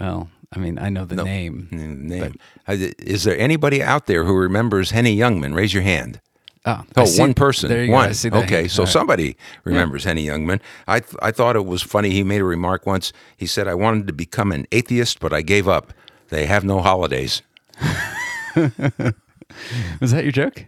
Well, 0.00 0.28
I 0.54 0.58
mean, 0.58 0.78
I 0.78 0.88
know 0.88 1.04
the 1.04 1.22
name. 1.22 1.68
Name. 1.70 2.34
Uh, 2.66 2.76
Is 2.98 3.24
there 3.24 3.38
anybody 3.38 3.82
out 3.82 4.06
there 4.06 4.24
who 4.24 4.34
remembers 4.36 4.90
Henny 4.90 5.16
Youngman? 5.16 5.54
Raise 5.54 5.72
your 5.74 5.82
hand. 5.82 6.20
Oh, 6.66 6.82
Oh, 6.96 7.04
see- 7.04 7.20
one 7.20 7.34
person. 7.34 7.68
There 7.68 7.82
you 7.84 7.88
go. 7.88 7.94
one. 7.94 8.12
Okay, 8.44 8.68
so 8.68 8.82
right. 8.82 8.92
somebody 8.92 9.36
remembers 9.64 10.04
Henny 10.04 10.26
Youngman. 10.26 10.60
I 10.86 11.00
th- 11.00 11.14
I 11.22 11.30
thought 11.30 11.56
it 11.56 11.64
was 11.64 11.82
funny. 11.82 12.10
He 12.10 12.22
made 12.22 12.40
a 12.40 12.44
remark 12.44 12.84
once. 12.86 13.12
He 13.36 13.46
said, 13.46 13.66
"I 13.68 13.74
wanted 13.74 14.06
to 14.08 14.12
become 14.12 14.52
an 14.52 14.66
atheist, 14.72 15.20
but 15.20 15.32
I 15.32 15.40
gave 15.42 15.66
up. 15.68 15.92
They 16.28 16.46
have 16.46 16.64
no 16.64 16.80
holidays." 16.80 17.42
was 20.00 20.10
that 20.12 20.22
your 20.24 20.32
joke? 20.32 20.66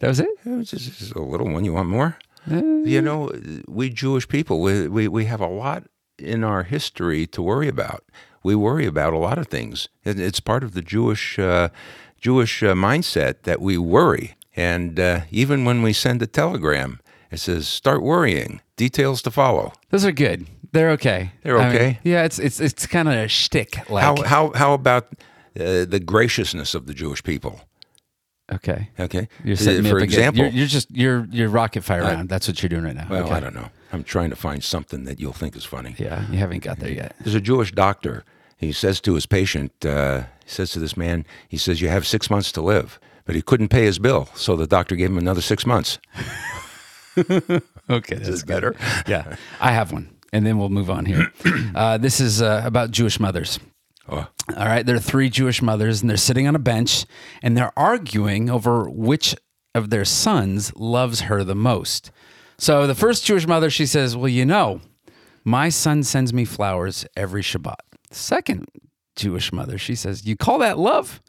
That 0.00 0.08
was 0.08 0.20
it. 0.20 0.28
It 0.44 0.50
was 0.50 0.70
just, 0.70 0.98
just 0.98 1.12
a 1.14 1.20
little 1.20 1.48
one. 1.50 1.64
You 1.64 1.72
want 1.72 1.88
more? 1.88 2.16
You 2.46 3.00
know, 3.00 3.30
we 3.68 3.88
Jewish 3.88 4.26
people, 4.26 4.60
we, 4.60 4.88
we, 4.88 5.06
we 5.06 5.26
have 5.26 5.40
a 5.40 5.46
lot 5.46 5.84
in 6.18 6.42
our 6.42 6.64
history 6.64 7.24
to 7.28 7.40
worry 7.40 7.68
about. 7.68 8.02
We 8.42 8.54
worry 8.54 8.86
about 8.86 9.12
a 9.12 9.18
lot 9.18 9.38
of 9.38 9.46
things. 9.48 9.88
It's 10.04 10.40
part 10.40 10.64
of 10.64 10.72
the 10.74 10.82
Jewish 10.82 11.38
uh, 11.38 11.68
Jewish 12.20 12.62
uh, 12.62 12.74
mindset 12.74 13.42
that 13.42 13.60
we 13.60 13.78
worry. 13.78 14.34
And 14.54 15.00
uh, 15.00 15.20
even 15.30 15.64
when 15.64 15.82
we 15.82 15.92
send 15.92 16.20
a 16.22 16.26
telegram, 16.26 17.00
it 17.30 17.38
says, 17.40 17.66
"Start 17.66 18.02
worrying. 18.02 18.60
Details 18.76 19.22
to 19.22 19.30
follow." 19.30 19.72
Those 19.90 20.04
are 20.04 20.12
good. 20.12 20.46
They're 20.72 20.90
okay. 20.92 21.32
They're 21.42 21.58
I 21.58 21.66
mean, 21.68 21.76
okay? 21.76 21.98
yeah, 22.02 22.24
it's 22.24 22.38
it's 22.38 22.60
it's 22.60 22.86
kind 22.86 23.08
of 23.08 23.14
a 23.14 23.28
shtick. 23.28 23.88
Like 23.90 24.04
How 24.04 24.22
how 24.22 24.52
how 24.54 24.74
about 24.74 25.04
uh, 25.58 25.84
the 25.84 26.00
graciousness 26.04 26.74
of 26.74 26.86
the 26.86 26.94
Jewish 26.94 27.22
people? 27.22 27.60
okay, 28.52 28.90
Okay, 29.00 29.28
you're 29.44 29.56
setting 29.56 29.84
me 29.84 29.90
for 29.90 29.98
up 29.98 30.02
example. 30.02 30.44
You're, 30.44 30.52
you're 30.52 30.66
just 30.66 30.90
you're 30.90 31.26
you're 31.30 31.48
rocket 31.48 31.84
fire 31.84 32.02
round. 32.02 32.28
That's 32.28 32.48
what 32.48 32.62
you're 32.62 32.68
doing 32.68 32.84
right 32.84 32.96
now. 32.96 33.06
well, 33.08 33.24
okay. 33.24 33.34
I 33.34 33.40
don't 33.40 33.54
know. 33.54 33.68
I'm 33.92 34.04
trying 34.04 34.30
to 34.30 34.36
find 34.36 34.62
something 34.64 35.04
that 35.04 35.20
you'll 35.20 35.32
think 35.32 35.54
is 35.56 35.64
funny. 35.64 35.94
Yeah, 35.98 36.28
you 36.30 36.38
haven't 36.38 36.62
got 36.64 36.78
there 36.78 36.90
yet. 36.90 37.14
There's 37.20 37.34
a 37.34 37.40
Jewish 37.40 37.72
doctor. 37.72 38.24
He 38.56 38.72
says 38.72 39.00
to 39.02 39.14
his 39.14 39.26
patient, 39.26 39.72
uh, 39.84 40.22
he 40.44 40.50
says 40.50 40.70
to 40.72 40.78
this 40.78 40.96
man, 40.96 41.26
he 41.48 41.56
says, 41.58 41.80
"You 41.80 41.88
have 41.88 42.06
six 42.06 42.30
months 42.30 42.52
to 42.52 42.62
live." 42.62 42.98
But 43.24 43.34
he 43.36 43.42
couldn't 43.42 43.68
pay 43.68 43.84
his 43.84 43.98
bill, 44.00 44.28
so 44.34 44.56
the 44.56 44.66
doctor 44.66 44.96
gave 44.96 45.10
him 45.10 45.18
another 45.18 45.40
six 45.42 45.64
months. 45.66 45.98
Okay, 47.90 48.14
that's 48.14 48.28
Is 48.28 48.44
better? 48.44 48.74
yeah, 49.06 49.36
I 49.60 49.72
have 49.72 49.92
one, 49.92 50.16
and 50.32 50.46
then 50.46 50.56
we'll 50.58 50.68
move 50.70 50.88
on 50.90 51.04
here. 51.06 51.32
Uh, 51.74 51.98
this 51.98 52.20
is 52.20 52.40
uh, 52.42 52.62
about 52.64 52.90
Jewish 52.90 53.18
mothers. 53.18 53.58
Oh, 54.08 54.26
All 54.56 54.66
right, 54.66 54.84
there 54.84 54.94
are 54.96 55.00
three 55.00 55.30
Jewish 55.30 55.62
mothers, 55.62 56.00
and 56.00 56.08
they're 56.10 56.16
sitting 56.18 56.46
on 56.46 56.54
a 56.54 56.58
bench, 56.58 57.06
and 57.42 57.56
they're 57.56 57.72
arguing 57.78 58.50
over 58.50 58.88
which 58.90 59.34
of 59.74 59.90
their 59.90 60.04
sons 60.04 60.74
loves 60.76 61.22
her 61.22 61.44
the 61.44 61.54
most. 61.54 62.10
So 62.62 62.86
the 62.86 62.94
first 62.94 63.24
Jewish 63.24 63.44
mother, 63.44 63.70
she 63.70 63.86
says, 63.86 64.16
"Well, 64.16 64.28
you 64.28 64.46
know, 64.46 64.82
my 65.42 65.68
son 65.68 66.04
sends 66.04 66.32
me 66.32 66.44
flowers 66.44 67.04
every 67.16 67.42
Shabbat." 67.42 67.80
The 68.08 68.14
second 68.14 68.68
Jewish 69.16 69.52
mother, 69.52 69.78
she 69.78 69.96
says, 69.96 70.24
"You 70.26 70.36
call 70.36 70.58
that 70.60 70.78
love? 70.78 71.20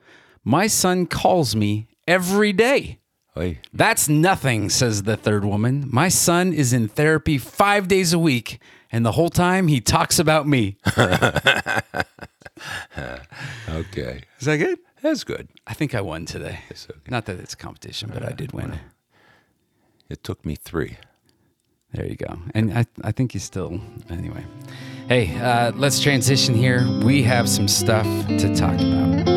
My 0.44 0.68
son 0.68 1.08
calls 1.08 1.56
me 1.56 1.88
every 2.08 2.54
day." 2.54 3.00
oy. 3.36 3.58
That's 3.74 4.08
nothing, 4.08 4.70
says 4.70 5.02
the 5.04 5.18
third 5.18 5.44
woman. 5.44 5.90
My 5.92 6.08
son 6.08 6.54
is 6.54 6.72
in 6.72 6.88
therapy 6.88 7.40
five 7.40 7.88
days 7.88 8.14
a 8.14 8.20
week, 8.20 8.62
and 8.92 9.04
the 9.04 9.14
whole 9.14 9.32
time 9.32 9.68
he 9.68 9.82
talks 9.82 10.20
about 10.20 10.48
me. 10.48 10.78
okay, 13.68 14.22
Is 14.40 14.46
that 14.46 14.58
good? 14.58 14.78
that's 15.02 15.24
good. 15.24 15.50
I 15.66 15.74
think 15.74 15.96
I 15.96 16.02
won 16.02 16.28
today. 16.28 16.60
okay. 16.72 16.94
Not 17.10 17.26
that 17.26 17.40
it's 17.40 17.56
competition, 17.56 18.12
but 18.14 18.22
I 18.22 18.28
uh, 18.28 18.34
did 18.34 18.52
win. 18.52 18.80
It 20.10 20.24
took 20.24 20.46
me 20.46 20.54
three. 20.54 20.98
There 21.94 22.08
you 22.08 22.16
go. 22.16 22.40
And 22.56 22.74
I, 22.74 22.88
I 23.04 23.12
think 23.12 23.34
he's 23.34 23.44
still, 23.44 23.80
anyway. 24.10 24.44
Hey, 25.08 25.38
uh, 25.40 25.72
let's 25.76 26.00
transition 26.00 26.56
here. 26.56 26.88
We 27.04 27.22
have 27.22 27.48
some 27.48 27.68
stuff 27.68 28.08
to 28.28 28.56
talk 28.56 28.74
about. 28.74 29.28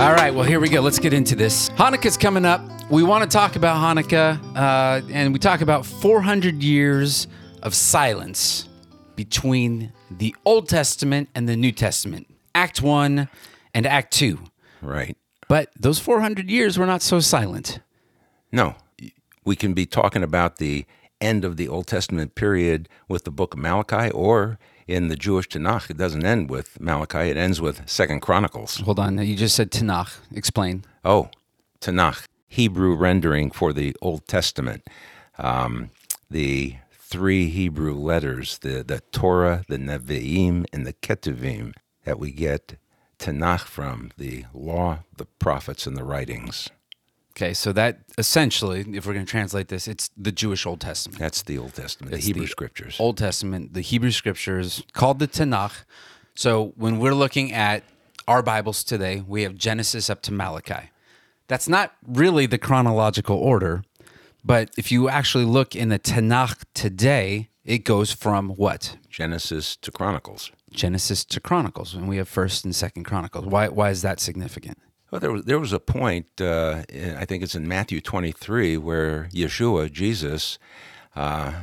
All 0.00 0.12
right, 0.14 0.32
well, 0.34 0.44
here 0.44 0.58
we 0.58 0.70
go. 0.70 0.80
Let's 0.80 1.00
get 1.00 1.12
into 1.12 1.36
this. 1.36 1.68
Hanukkah's 1.70 2.16
coming 2.16 2.46
up. 2.46 2.62
We 2.90 3.02
want 3.02 3.30
to 3.30 3.34
talk 3.34 3.56
about 3.56 3.76
Hanukkah, 3.76 4.40
uh, 4.56 5.06
and 5.12 5.34
we 5.34 5.38
talk 5.38 5.60
about 5.60 5.84
400 5.84 6.62
years 6.62 7.26
of 7.62 7.74
silence 7.74 8.70
between 9.16 9.92
the 10.10 10.34
Old 10.46 10.66
Testament 10.70 11.28
and 11.34 11.46
the 11.46 11.56
New 11.56 11.72
Testament, 11.72 12.26
Act 12.54 12.80
1 12.80 13.28
and 13.76 13.84
Act 13.86 14.10
2. 14.14 14.38
Right. 14.80 15.18
But 15.48 15.70
those 15.78 15.98
400 15.98 16.50
years 16.50 16.78
were 16.78 16.86
not 16.86 17.02
so 17.02 17.20
silent. 17.20 17.80
No, 18.50 18.74
we 19.44 19.54
can 19.54 19.74
be 19.74 19.84
talking 19.84 20.22
about 20.22 20.56
the 20.56 20.86
end 21.20 21.44
of 21.44 21.58
the 21.58 21.68
Old 21.68 21.86
Testament 21.86 22.34
period 22.34 22.88
with 23.06 23.24
the 23.24 23.30
book 23.30 23.52
of 23.52 23.60
Malachi, 23.60 24.10
or 24.12 24.58
in 24.86 25.08
the 25.08 25.16
Jewish 25.16 25.48
Tanakh, 25.48 25.90
it 25.90 25.98
doesn't 25.98 26.24
end 26.24 26.48
with 26.48 26.80
Malachi; 26.80 27.30
it 27.30 27.36
ends 27.36 27.60
with 27.60 27.86
Second 27.88 28.20
Chronicles. 28.20 28.78
Hold 28.78 28.98
on. 28.98 29.18
You 29.18 29.36
just 29.36 29.54
said 29.54 29.70
Tanakh. 29.70 30.20
Explain. 30.34 30.84
Oh, 31.04 31.28
Tanakh, 31.80 32.24
Hebrew 32.48 32.94
rendering 32.94 33.50
for 33.50 33.74
the 33.74 33.94
Old 34.00 34.26
Testament. 34.26 34.88
Um, 35.38 35.90
the 36.30 36.76
three 36.92 37.50
Hebrew 37.50 37.94
letters, 37.94 38.58
the, 38.58 38.82
the 38.82 39.00
Torah, 39.12 39.64
the 39.68 39.76
Nevi'im, 39.76 40.64
and 40.72 40.86
the 40.86 40.94
Ketuvim 40.94 41.74
that 42.04 42.18
we 42.18 42.30
get 42.30 42.76
Tanakh 43.18 43.60
from, 43.60 44.10
the 44.16 44.44
law, 44.52 45.00
the 45.16 45.24
prophets, 45.24 45.86
and 45.86 45.96
the 45.96 46.04
writings. 46.04 46.68
Okay, 47.36 47.52
so 47.52 47.70
that 47.72 47.98
essentially, 48.16 48.80
if 48.94 49.06
we're 49.06 49.12
going 49.12 49.26
to 49.26 49.30
translate 49.30 49.68
this, 49.68 49.86
it's 49.86 50.10
the 50.16 50.32
Jewish 50.32 50.64
Old 50.64 50.80
Testament. 50.80 51.18
That's 51.18 51.42
the 51.42 51.58
Old 51.58 51.74
Testament, 51.74 52.10
the 52.12 52.16
It's 52.16 52.26
Hebrew 52.26 52.44
the 52.44 52.48
scriptures. 52.48 52.96
Old 52.98 53.18
Testament, 53.18 53.74
the 53.74 53.82
Hebrew 53.82 54.10
scriptures 54.10 54.82
called 54.94 55.18
the 55.18 55.28
Tanakh. 55.28 55.84
So 56.34 56.72
when 56.76 56.98
we're 56.98 57.14
looking 57.14 57.52
at 57.52 57.84
our 58.26 58.42
Bibles 58.42 58.82
today, 58.82 59.22
we 59.26 59.42
have 59.42 59.54
Genesis 59.54 60.08
up 60.08 60.22
to 60.22 60.32
Malachi. 60.32 60.90
That's 61.46 61.68
not 61.68 61.94
really 62.06 62.46
the 62.46 62.58
chronological 62.58 63.36
order, 63.36 63.84
but 64.42 64.70
if 64.78 64.90
you 64.90 65.08
actually 65.08 65.44
look 65.44 65.76
in 65.76 65.90
the 65.90 65.98
Tanakh 65.98 66.64
today, 66.72 67.50
it 67.64 67.84
goes 67.84 68.12
from 68.12 68.50
what? 68.50 68.96
Genesis 69.10 69.76
to 69.76 69.90
Chronicles. 69.90 70.50
Genesis 70.76 71.24
to 71.24 71.40
Chronicles, 71.40 71.94
and 71.94 72.08
we 72.08 72.18
have 72.18 72.28
First 72.28 72.64
and 72.64 72.74
Second 72.74 73.04
Chronicles. 73.04 73.46
Why? 73.46 73.68
Why 73.68 73.90
is 73.90 74.02
that 74.02 74.20
significant? 74.20 74.78
Well, 75.10 75.20
there 75.20 75.32
was 75.32 75.44
there 75.44 75.58
was 75.58 75.72
a 75.72 75.80
point. 75.80 76.40
Uh, 76.40 76.82
I 77.16 77.24
think 77.24 77.42
it's 77.42 77.54
in 77.54 77.66
Matthew 77.66 78.00
23 78.00 78.76
where 78.76 79.28
Yeshua, 79.32 79.90
Jesus, 79.90 80.58
uh, 81.14 81.54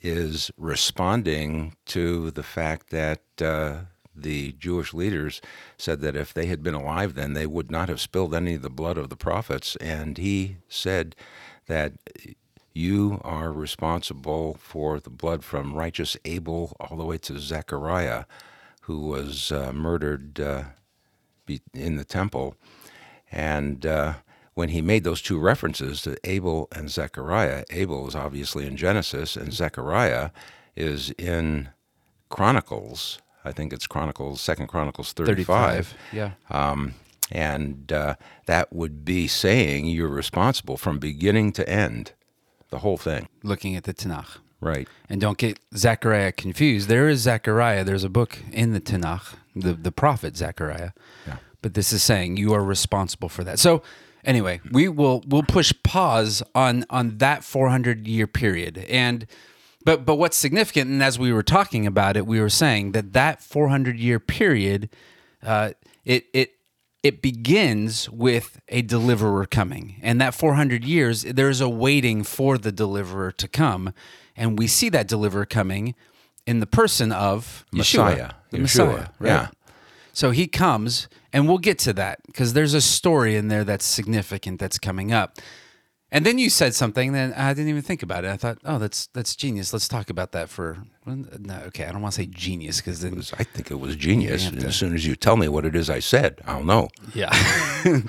is 0.00 0.50
responding 0.56 1.76
to 1.86 2.30
the 2.30 2.42
fact 2.42 2.90
that 2.90 3.22
uh, 3.40 3.78
the 4.14 4.52
Jewish 4.52 4.92
leaders 4.92 5.40
said 5.78 6.00
that 6.02 6.14
if 6.14 6.34
they 6.34 6.46
had 6.46 6.62
been 6.62 6.74
alive 6.74 7.14
then, 7.14 7.32
they 7.32 7.46
would 7.46 7.70
not 7.70 7.88
have 7.88 8.00
spilled 8.00 8.34
any 8.34 8.54
of 8.54 8.62
the 8.62 8.70
blood 8.70 8.98
of 8.98 9.08
the 9.08 9.16
prophets, 9.16 9.76
and 9.76 10.18
he 10.18 10.58
said 10.68 11.16
that. 11.66 11.94
You 12.72 13.20
are 13.24 13.50
responsible 13.50 14.54
for 14.54 15.00
the 15.00 15.10
blood 15.10 15.42
from 15.42 15.74
righteous 15.74 16.16
Abel 16.24 16.76
all 16.78 16.96
the 16.96 17.04
way 17.04 17.18
to 17.18 17.36
Zechariah, 17.40 18.26
who 18.90 18.98
was 18.98 19.52
uh, 19.52 19.72
murdered 19.72 20.40
uh, 20.40 20.64
in 21.72 21.94
the 21.94 22.04
temple. 22.04 22.56
And 23.30 23.86
uh, 23.86 24.14
when 24.54 24.70
he 24.70 24.82
made 24.82 25.04
those 25.04 25.22
two 25.22 25.38
references 25.38 26.02
to 26.02 26.16
Abel 26.24 26.66
and 26.74 26.90
Zechariah, 26.90 27.62
Abel 27.70 28.08
is 28.08 28.16
obviously 28.16 28.66
in 28.66 28.76
Genesis, 28.76 29.36
and 29.36 29.52
Zechariah 29.52 30.30
is 30.74 31.10
in 31.12 31.68
Chronicles. 32.30 33.20
I 33.44 33.52
think 33.52 33.72
it's 33.72 33.86
Chronicles, 33.86 34.40
Second 34.40 34.66
Chronicles 34.66 35.12
35. 35.12 35.94
Yeah. 36.12 36.32
Um, 36.50 36.94
and 37.30 37.92
uh, 37.92 38.16
that 38.46 38.72
would 38.72 39.04
be 39.04 39.28
saying 39.28 39.86
you're 39.86 40.08
responsible 40.08 40.76
from 40.76 40.98
beginning 40.98 41.52
to 41.52 41.68
end, 41.68 42.14
the 42.70 42.80
whole 42.80 42.98
thing. 42.98 43.28
Looking 43.44 43.76
at 43.76 43.84
the 43.84 43.94
Tanakh. 43.94 44.38
Right. 44.60 44.88
And 45.08 45.20
don't 45.20 45.38
get 45.38 45.58
Zechariah 45.74 46.32
confused. 46.32 46.88
There 46.88 47.08
is 47.08 47.20
Zechariah. 47.20 47.82
There's 47.84 48.04
a 48.04 48.10
book 48.10 48.38
in 48.52 48.72
the 48.72 48.80
Tanakh, 48.80 49.36
the, 49.56 49.72
the 49.72 49.92
prophet 49.92 50.36
Zechariah. 50.36 50.90
Yeah. 51.26 51.36
But 51.62 51.74
this 51.74 51.92
is 51.92 52.02
saying 52.02 52.36
you 52.36 52.52
are 52.52 52.62
responsible 52.62 53.28
for 53.28 53.42
that. 53.44 53.58
So 53.58 53.82
anyway, 54.24 54.60
we 54.70 54.88
will 54.88 55.22
we'll 55.26 55.42
push 55.42 55.72
pause 55.82 56.42
on 56.54 56.84
on 56.90 57.18
that 57.18 57.44
400 57.44 58.06
year 58.06 58.26
period. 58.26 58.78
And 58.88 59.26
but 59.84 60.04
but 60.04 60.16
what's 60.16 60.36
significant, 60.36 60.90
and 60.90 61.02
as 61.02 61.18
we 61.18 61.32
were 61.32 61.42
talking 61.42 61.86
about 61.86 62.16
it, 62.16 62.26
we 62.26 62.40
were 62.40 62.50
saying 62.50 62.92
that 62.92 63.12
that 63.12 63.42
400 63.42 63.98
year 63.98 64.20
period, 64.20 64.90
uh, 65.42 65.72
it 66.04 66.26
it 66.32 66.54
it 67.02 67.22
begins 67.22 68.10
with 68.10 68.60
a 68.68 68.82
deliverer 68.82 69.46
coming. 69.46 69.96
And 70.02 70.20
that 70.20 70.34
400 70.34 70.84
years, 70.84 71.22
there's 71.22 71.60
a 71.60 71.68
waiting 71.68 72.22
for 72.22 72.58
the 72.58 72.70
deliverer 72.70 73.32
to 73.32 73.48
come. 73.48 73.94
And 74.36 74.58
we 74.58 74.66
see 74.66 74.88
that 74.90 75.08
deliverer 75.08 75.46
coming 75.46 75.94
in 76.46 76.60
the 76.60 76.66
person 76.66 77.12
of 77.12 77.64
Yeshua, 77.72 77.78
Messiah. 77.78 78.30
the 78.50 78.58
Yeshua, 78.58 78.60
Messiah. 78.60 79.06
Right? 79.18 79.28
yeah. 79.28 79.48
So 80.12 80.32
he 80.32 80.46
comes, 80.46 81.08
and 81.32 81.48
we'll 81.48 81.58
get 81.58 81.78
to 81.80 81.92
that 81.94 82.20
because 82.26 82.52
there's 82.52 82.74
a 82.74 82.80
story 82.80 83.36
in 83.36 83.48
there 83.48 83.64
that's 83.64 83.84
significant 83.84 84.58
that's 84.60 84.78
coming 84.78 85.12
up. 85.12 85.38
And 86.12 86.26
then 86.26 86.38
you 86.38 86.50
said 86.50 86.74
something 86.74 87.12
that 87.12 87.38
I 87.38 87.54
didn't 87.54 87.68
even 87.68 87.82
think 87.82 88.02
about 88.02 88.24
it. 88.24 88.30
I 88.32 88.36
thought, 88.36 88.58
oh, 88.64 88.78
that's 88.78 89.06
that's 89.08 89.36
genius. 89.36 89.72
Let's 89.72 89.86
talk 89.86 90.10
about 90.10 90.32
that 90.32 90.48
for. 90.48 90.78
No, 91.06 91.56
okay, 91.66 91.84
I 91.84 91.92
don't 91.92 92.02
want 92.02 92.14
to 92.14 92.20
say 92.22 92.26
genius 92.26 92.80
because 92.80 93.00
then 93.00 93.22
I 93.38 93.44
think 93.44 93.70
it 93.70 93.78
was 93.78 93.94
genius. 93.96 94.42
You 94.42 94.44
have 94.46 94.52
And 94.54 94.62
to- 94.62 94.68
as 94.68 94.76
soon 94.76 94.94
as 94.94 95.06
you 95.06 95.14
tell 95.16 95.36
me 95.36 95.46
what 95.48 95.64
it 95.64 95.74
is 95.76 95.88
I 95.88 96.00
said, 96.00 96.40
I'll 96.46 96.64
know. 96.64 96.88
Yeah. 97.14 97.28
I 97.32 98.02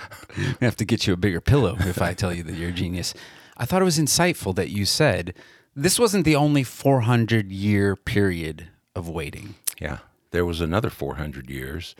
have 0.62 0.76
to 0.78 0.86
get 0.86 1.06
you 1.08 1.14
a 1.14 1.18
bigger 1.18 1.42
pillow 1.42 1.76
if 1.80 2.02
I 2.02 2.14
tell 2.14 2.34
you 2.34 2.44
that 2.44 2.56
you're 2.56 2.70
a 2.70 2.74
genius. 2.74 3.14
I 3.58 3.66
thought 3.66 3.82
it 3.82 3.86
was 3.86 4.00
insightful 4.00 4.56
that 4.56 4.70
you 4.70 4.86
said 4.86 5.34
this 5.76 6.00
wasn't 6.00 6.26
the 6.26 6.36
only 6.36 6.64
400 6.64 7.52
year 7.52 7.96
period 7.96 8.68
of 8.96 9.08
waiting. 9.08 9.56
Yeah. 9.80 10.00
There 10.32 10.46
was 10.46 10.60
another 10.62 10.90
400 10.90 11.50
years. 11.50 11.96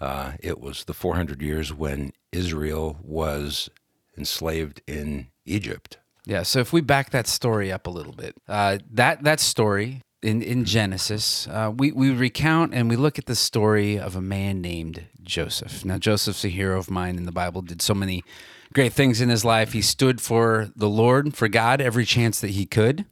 Uh, 0.00 0.32
it 0.40 0.60
was 0.60 0.84
the 0.84 0.94
400 0.94 1.40
years 1.40 1.72
when 1.72 2.12
Israel 2.32 2.98
was 3.02 3.70
enslaved 4.18 4.82
in 4.86 5.28
Egypt. 5.46 5.98
Yeah. 6.24 6.42
So 6.42 6.60
if 6.60 6.72
we 6.72 6.80
back 6.80 7.10
that 7.10 7.26
story 7.26 7.70
up 7.70 7.86
a 7.86 7.90
little 7.90 8.12
bit, 8.12 8.34
uh, 8.48 8.78
that 8.90 9.24
that 9.24 9.40
story 9.40 10.02
in, 10.24 10.42
in 10.42 10.64
Genesis, 10.64 11.46
uh, 11.48 11.70
we, 11.76 11.92
we 11.92 12.10
recount 12.10 12.74
and 12.74 12.88
we 12.88 12.96
look 12.96 13.18
at 13.18 13.26
the 13.26 13.34
story 13.34 13.98
of 13.98 14.16
a 14.16 14.22
man 14.22 14.60
named 14.60 15.04
Joseph. 15.22 15.84
Now, 15.84 15.98
Joseph's 15.98 16.44
a 16.44 16.48
hero 16.48 16.78
of 16.78 16.90
mine 16.90 17.16
in 17.16 17.24
the 17.24 17.32
Bible, 17.32 17.60
did 17.60 17.82
so 17.82 17.94
many 17.94 18.24
great 18.72 18.94
things 18.94 19.20
in 19.20 19.28
his 19.28 19.44
life. 19.44 19.72
He 19.72 19.82
stood 19.82 20.20
for 20.20 20.70
the 20.74 20.88
Lord, 20.88 21.36
for 21.36 21.46
God, 21.48 21.80
every 21.80 22.06
chance 22.06 22.40
that 22.40 22.50
he 22.50 22.64
could. 22.64 23.04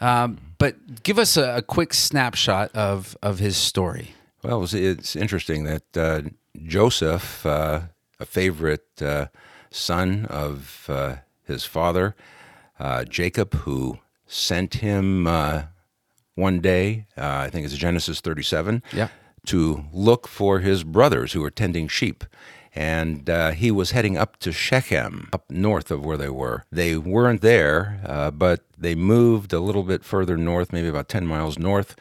Um, 0.00 0.38
but 0.58 1.02
give 1.02 1.18
us 1.18 1.36
a, 1.36 1.56
a, 1.56 1.62
quick 1.62 1.92
snapshot 1.92 2.74
of, 2.74 3.16
of 3.22 3.38
his 3.38 3.56
story. 3.56 4.14
Well, 4.42 4.62
it's, 4.62 4.72
it's 4.72 5.14
interesting 5.14 5.64
that 5.64 5.96
uh, 5.96 6.22
Joseph, 6.64 7.44
uh, 7.44 7.82
a 8.18 8.24
favorite 8.24 9.02
uh, 9.02 9.26
son 9.70 10.24
of 10.26 10.86
uh, 10.88 11.16
his 11.50 11.64
father, 11.64 12.14
uh, 12.78 13.04
Jacob, 13.04 13.54
who 13.54 13.98
sent 14.26 14.74
him 14.74 15.26
uh, 15.26 15.64
one 16.34 16.60
day, 16.60 17.06
I 17.16 17.50
think 17.50 17.66
it's 17.66 17.76
Genesis 17.76 18.20
37, 18.20 18.82
yeah. 18.92 19.08
to 19.46 19.84
look 19.92 20.26
for 20.26 20.60
his 20.60 20.84
brothers 20.84 21.32
who 21.32 21.42
were 21.42 21.50
tending 21.50 21.88
sheep 21.88 22.24
and 22.74 23.28
uh, 23.28 23.50
he 23.50 23.70
was 23.70 23.90
heading 23.90 24.16
up 24.16 24.38
to 24.38 24.52
Shechem, 24.52 25.28
up 25.32 25.44
north 25.50 25.90
of 25.90 26.04
where 26.04 26.16
they 26.16 26.28
were. 26.28 26.64
They 26.70 26.96
weren't 26.96 27.40
there, 27.40 28.00
uh, 28.06 28.30
but 28.30 28.64
they 28.78 28.94
moved 28.94 29.52
a 29.52 29.60
little 29.60 29.82
bit 29.82 30.04
further 30.04 30.36
north, 30.36 30.72
maybe 30.72 30.88
about 30.88 31.08
10 31.08 31.26
miles 31.26 31.58
north, 31.58 31.96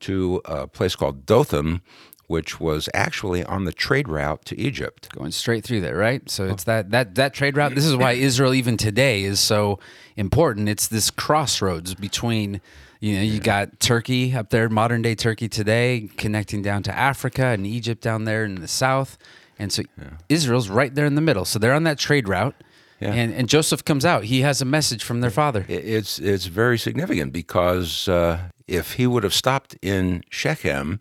to 0.00 0.40
a 0.44 0.66
place 0.66 0.96
called 0.96 1.26
Dothan, 1.26 1.82
which 2.26 2.60
was 2.60 2.88
actually 2.94 3.44
on 3.44 3.64
the 3.64 3.72
trade 3.72 4.08
route 4.08 4.44
to 4.46 4.58
Egypt. 4.58 5.08
Going 5.12 5.30
straight 5.30 5.64
through 5.64 5.80
there, 5.80 5.96
right? 5.96 6.28
So 6.30 6.46
it's 6.46 6.64
that 6.64 6.90
that 6.90 7.14
that 7.16 7.34
trade 7.34 7.56
route. 7.56 7.74
This 7.74 7.84
is 7.84 7.96
why 7.96 8.12
Israel 8.28 8.54
even 8.54 8.76
today 8.76 9.24
is 9.24 9.40
so 9.40 9.78
important. 10.16 10.68
It's 10.68 10.86
this 10.86 11.10
crossroads 11.10 11.94
between 11.94 12.60
you 13.04 13.16
know, 13.16 13.22
you 13.22 13.38
got 13.38 13.80
Turkey 13.80 14.34
up 14.34 14.48
there, 14.48 14.70
modern 14.70 15.02
day 15.02 15.14
Turkey 15.14 15.46
today, 15.46 16.08
connecting 16.16 16.62
down 16.62 16.82
to 16.84 16.96
Africa 16.96 17.48
and 17.48 17.66
Egypt 17.66 18.00
down 18.00 18.24
there 18.24 18.44
in 18.44 18.62
the 18.62 18.68
south. 18.68 19.18
And 19.58 19.70
so 19.70 19.82
yeah. 19.98 20.10
Israel's 20.30 20.70
right 20.70 20.94
there 20.94 21.04
in 21.04 21.14
the 21.14 21.20
middle. 21.20 21.44
So 21.44 21.58
they're 21.58 21.74
on 21.74 21.84
that 21.84 21.98
trade 21.98 22.28
route. 22.28 22.54
Yeah. 23.00 23.12
And, 23.12 23.34
and 23.34 23.46
Joseph 23.46 23.84
comes 23.84 24.06
out. 24.06 24.24
He 24.24 24.40
has 24.40 24.62
a 24.62 24.64
message 24.64 25.04
from 25.04 25.20
their 25.20 25.30
father. 25.30 25.66
It's, 25.68 26.18
it's 26.18 26.46
very 26.46 26.78
significant 26.78 27.34
because 27.34 28.08
uh, 28.08 28.48
if 28.66 28.94
he 28.94 29.06
would 29.06 29.22
have 29.22 29.34
stopped 29.34 29.76
in 29.82 30.24
Shechem, 30.30 31.00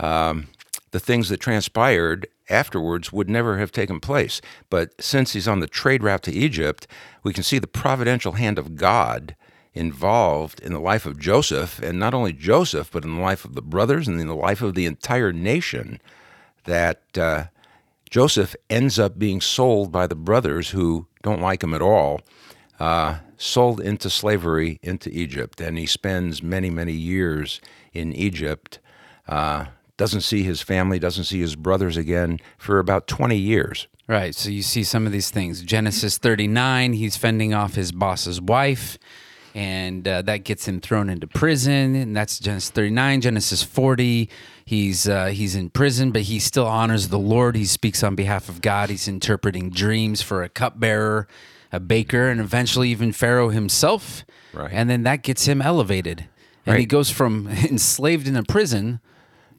um, 0.00 0.48
the 0.94 1.00
things 1.00 1.28
that 1.28 1.40
transpired 1.40 2.24
afterwards 2.48 3.12
would 3.12 3.28
never 3.28 3.58
have 3.58 3.72
taken 3.72 3.98
place. 3.98 4.40
But 4.70 4.92
since 5.02 5.32
he's 5.32 5.48
on 5.48 5.58
the 5.58 5.66
trade 5.66 6.04
route 6.04 6.22
to 6.22 6.32
Egypt, 6.32 6.86
we 7.24 7.32
can 7.32 7.42
see 7.42 7.58
the 7.58 7.66
providential 7.66 8.32
hand 8.32 8.60
of 8.60 8.76
God 8.76 9.34
involved 9.72 10.60
in 10.60 10.72
the 10.72 10.78
life 10.78 11.04
of 11.04 11.18
Joseph, 11.18 11.80
and 11.82 11.98
not 11.98 12.14
only 12.14 12.32
Joseph, 12.32 12.92
but 12.92 13.02
in 13.02 13.16
the 13.16 13.20
life 13.20 13.44
of 13.44 13.56
the 13.56 13.60
brothers 13.60 14.06
and 14.06 14.20
in 14.20 14.28
the 14.28 14.36
life 14.36 14.62
of 14.62 14.76
the 14.76 14.86
entire 14.86 15.32
nation. 15.32 15.98
That 16.62 17.02
uh, 17.18 17.46
Joseph 18.08 18.54
ends 18.70 18.96
up 18.96 19.18
being 19.18 19.40
sold 19.40 19.90
by 19.90 20.06
the 20.06 20.14
brothers 20.14 20.70
who 20.70 21.08
don't 21.24 21.42
like 21.42 21.64
him 21.64 21.74
at 21.74 21.82
all, 21.82 22.20
uh, 22.78 23.16
sold 23.36 23.80
into 23.80 24.08
slavery 24.08 24.78
into 24.80 25.10
Egypt. 25.10 25.60
And 25.60 25.76
he 25.76 25.86
spends 25.86 26.40
many, 26.40 26.70
many 26.70 26.92
years 26.92 27.60
in 27.92 28.12
Egypt. 28.12 28.78
Uh, 29.26 29.64
doesn't 29.96 30.22
see 30.22 30.42
his 30.42 30.60
family, 30.60 30.98
doesn't 30.98 31.24
see 31.24 31.40
his 31.40 31.56
brothers 31.56 31.96
again 31.96 32.40
for 32.58 32.78
about 32.78 33.06
20 33.06 33.36
years. 33.36 33.86
Right. 34.06 34.34
So 34.34 34.50
you 34.50 34.62
see 34.62 34.84
some 34.84 35.06
of 35.06 35.12
these 35.12 35.30
things. 35.30 35.62
Genesis 35.62 36.18
39, 36.18 36.92
he's 36.94 37.16
fending 37.16 37.54
off 37.54 37.74
his 37.74 37.92
boss's 37.92 38.40
wife 38.40 38.98
and 39.54 40.06
uh, 40.06 40.22
that 40.22 40.38
gets 40.38 40.66
him 40.66 40.80
thrown 40.80 41.08
into 41.08 41.26
prison. 41.26 41.94
And 41.94 42.16
that's 42.16 42.38
Genesis 42.38 42.70
39. 42.70 43.20
Genesis 43.20 43.62
40, 43.62 44.28
he's 44.64 45.08
uh, 45.08 45.26
he's 45.26 45.54
in 45.54 45.70
prison, 45.70 46.10
but 46.10 46.22
he 46.22 46.40
still 46.40 46.66
honors 46.66 47.08
the 47.08 47.18
Lord. 47.18 47.56
He 47.56 47.64
speaks 47.64 48.02
on 48.02 48.16
behalf 48.16 48.48
of 48.48 48.60
God. 48.60 48.90
He's 48.90 49.06
interpreting 49.06 49.70
dreams 49.70 50.22
for 50.22 50.42
a 50.42 50.48
cupbearer, 50.48 51.28
a 51.70 51.78
baker, 51.78 52.28
and 52.28 52.40
eventually 52.40 52.90
even 52.90 53.12
Pharaoh 53.12 53.50
himself. 53.50 54.24
Right. 54.52 54.70
And 54.72 54.90
then 54.90 55.04
that 55.04 55.22
gets 55.22 55.46
him 55.46 55.62
elevated, 55.62 56.28
and 56.66 56.74
right. 56.74 56.80
he 56.80 56.86
goes 56.86 57.10
from 57.10 57.48
enslaved 57.70 58.26
in 58.26 58.36
a 58.36 58.42
prison 58.42 59.00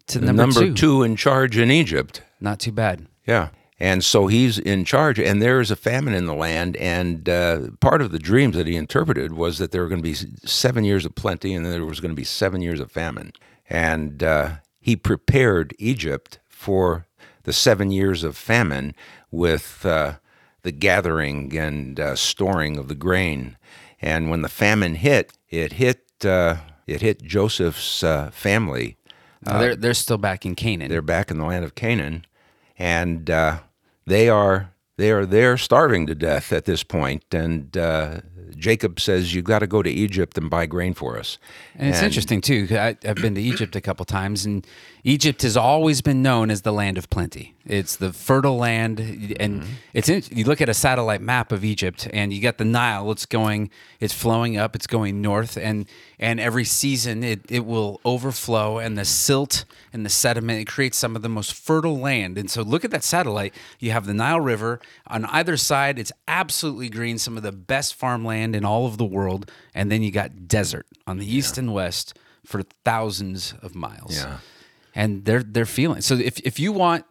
to 0.08 0.20
number, 0.20 0.42
number 0.44 0.60
two. 0.62 0.74
two 0.74 1.04
in 1.04 1.16
charge 1.16 1.58
in 1.58 1.72
Egypt. 1.72 2.22
Not 2.40 2.60
too 2.60 2.72
bad. 2.72 3.08
Yeah. 3.26 3.50
And 3.80 4.06
so 4.06 4.28
he's 4.28 4.58
in 4.58 4.86
charge, 4.86 5.20
and 5.20 5.42
there 5.42 5.60
is 5.60 5.70
a 5.70 5.76
famine 5.76 6.14
in 6.14 6.28
the 6.28 6.34
land. 6.34 6.78
And 6.78 7.28
uh, 7.28 7.72
part 7.82 8.02
of 8.02 8.12
the 8.12 8.20
dreams 8.20 8.56
that 8.56 8.68
he 8.68 8.78
interpreted 8.78 9.34
was 9.34 9.58
that 9.58 9.72
there 9.72 9.82
were 9.82 9.90
going 9.90 10.02
to 10.02 10.04
be 10.04 10.14
seven 10.14 10.86
years 10.86 11.06
of 11.06 11.14
plenty, 11.16 11.54
and 11.54 11.66
then 11.66 11.74
there 11.74 11.86
was 11.86 12.00
going 12.00 12.12
to 12.12 12.16
be 12.16 12.24
seven 12.24 12.62
years 12.62 12.80
of 12.80 12.90
famine. 12.90 13.34
And 13.70 14.24
uh, 14.24 14.52
he 14.80 14.96
prepared 14.96 15.76
Egypt 15.78 16.40
for 16.48 17.06
the 17.44 17.52
seven 17.52 17.92
years 17.92 18.24
of 18.24 18.38
famine 18.38 18.96
with 19.30 19.86
uh, 19.86 20.16
the 20.62 20.72
gathering 20.72 21.56
and 21.58 22.00
uh, 22.00 22.16
storing 22.16 22.78
of 22.78 22.88
the 22.88 22.96
grain. 22.96 23.58
And 24.02 24.30
when 24.30 24.42
the 24.42 24.50
famine 24.50 24.96
hit, 24.96 25.34
it 25.50 25.74
hit 25.74 26.04
uh, 26.24 26.58
it 26.88 27.02
hit 27.02 27.24
Joseph's 27.24 28.04
uh, 28.04 28.30
family. 29.46 29.68
they're 29.68 29.76
they're 29.76 29.94
still 29.94 30.18
back 30.18 30.46
in 30.46 30.56
Canaan. 30.56 30.90
They're 30.90 31.02
back 31.02 31.32
in 31.32 31.38
the 31.38 31.46
land 31.46 31.66
of 31.66 31.76
Canaan 31.76 32.26
and 32.78 33.30
uh, 33.30 33.60
they 34.06 34.30
are 34.30 34.72
they 34.98 35.12
are 35.12 35.26
there 35.26 35.58
starving 35.58 36.08
to 36.08 36.16
death 36.16 36.52
at 36.54 36.66
this 36.66 36.84
point. 36.84 37.24
and 37.34 37.76
uh, 37.78 38.22
Jacob 38.58 39.00
says, 39.00 39.34
You've 39.34 39.46
got 39.46 39.60
to 39.60 39.68
go 39.68 39.82
to 39.82 39.90
Egypt 39.90 40.38
and 40.38 40.50
buy 40.50 40.66
grain 40.66 40.94
for 40.94 41.18
us." 41.18 41.38
And 41.76 41.90
it's 41.90 41.98
and, 41.98 42.08
interesting 42.08 42.42
too. 42.42 42.68
I, 42.72 42.98
have 43.04 43.18
been 43.18 43.36
to 43.36 43.42
Egypt 43.42 43.76
a 43.76 43.82
couple 43.82 44.06
times, 44.06 44.46
and 44.46 44.66
Egypt 45.04 45.42
has 45.42 45.58
always 45.58 46.02
been 46.02 46.22
known 46.22 46.50
as 46.50 46.62
the 46.62 46.72
land 46.72 46.98
of 46.98 47.10
plenty. 47.10 47.56
It's 47.66 47.96
the 47.96 48.14
fertile 48.14 48.58
land, 48.58 49.00
and 49.40 49.62
mm-hmm. 49.62 49.74
it's 49.94 50.10
in, 50.10 50.24
you 50.30 50.46
look 50.46 50.62
at 50.62 50.70
a 50.70 50.74
satellite 50.74 51.22
map 51.22 51.52
of 51.52 51.66
Egypt, 51.66 52.08
and 52.14 52.32
you 52.32 52.42
got 52.42 52.58
the 52.58 52.66
Nile. 52.66 53.12
It's 53.12 53.26
going, 53.26 53.72
it's 54.00 54.14
flowing 54.14 54.58
up, 54.58 54.76
it's 54.76 54.88
going 54.88 55.22
north, 55.22 55.58
and 55.58 55.86
and 56.20 56.40
every 56.40 56.66
season 56.66 57.24
it 57.24 57.42
it 57.50 57.66
will 57.66 58.00
overflow, 58.06 58.78
and 58.78 58.98
the 58.98 59.06
silt 59.06 59.66
and 59.92 60.06
the 60.06 60.10
sediment 60.10 60.62
it 60.62 60.66
creates 60.66 60.98
some 60.98 61.16
of 61.16 61.22
the 61.22 61.30
most 61.30 61.54
fertile 61.54 61.98
land. 61.98 62.38
And 62.38 62.50
so 62.50 62.62
look 62.62 62.86
at 62.86 62.92
that 62.92 63.04
satellite. 63.04 63.54
You 63.80 63.92
have 63.92 64.06
the 64.06 64.14
Nile 64.14 64.42
River 64.42 64.80
on 65.08 65.26
either 65.26 65.58
side. 65.58 66.00
It's 66.00 66.12
absolutely 66.28 66.90
green, 66.90 67.18
some 67.18 67.38
of 67.38 67.44
the 67.44 67.52
best 67.52 67.96
farmland 67.96 68.56
in 68.56 68.66
all 68.66 68.86
of 68.86 68.98
the 68.98 69.06
world, 69.06 69.52
and 69.74 69.92
then 69.92 70.02
you 70.02 70.12
got 70.12 70.48
desert 70.48 70.88
on 71.08 71.18
the 71.18 71.26
east 71.26 71.58
yeah. 71.58 71.62
and 71.62 71.74
west 71.74 72.18
for 72.46 72.64
thousands 72.84 73.54
of 73.62 73.76
miles. 73.76 74.18
Yeah 74.18 74.38
and 74.96 75.26
they're 75.26 75.44
they're 75.44 75.66
feeling. 75.66 76.02
So 76.02 76.16
if 76.16 76.40
if 76.40 76.60
you 76.60 76.72
want 76.72 77.06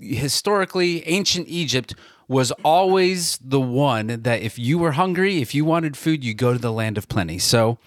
historically 0.00 1.06
ancient 1.06 1.48
Egypt 1.48 1.94
was 2.28 2.50
always 2.64 3.38
the 3.38 3.60
one 3.60 4.06
that 4.22 4.42
if 4.42 4.58
you 4.58 4.78
were 4.78 4.92
hungry, 4.92 5.40
if 5.40 5.54
you 5.54 5.64
wanted 5.64 5.96
food, 5.96 6.24
you 6.24 6.34
go 6.34 6.52
to 6.52 6.58
the 6.58 6.72
land 6.72 6.98
of 6.98 7.08
plenty. 7.08 7.38
So 7.38 7.78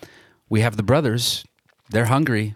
we 0.50 0.62
have 0.62 0.78
the 0.78 0.84
brothers, 0.84 1.44
they're 1.90 2.06
hungry. 2.06 2.56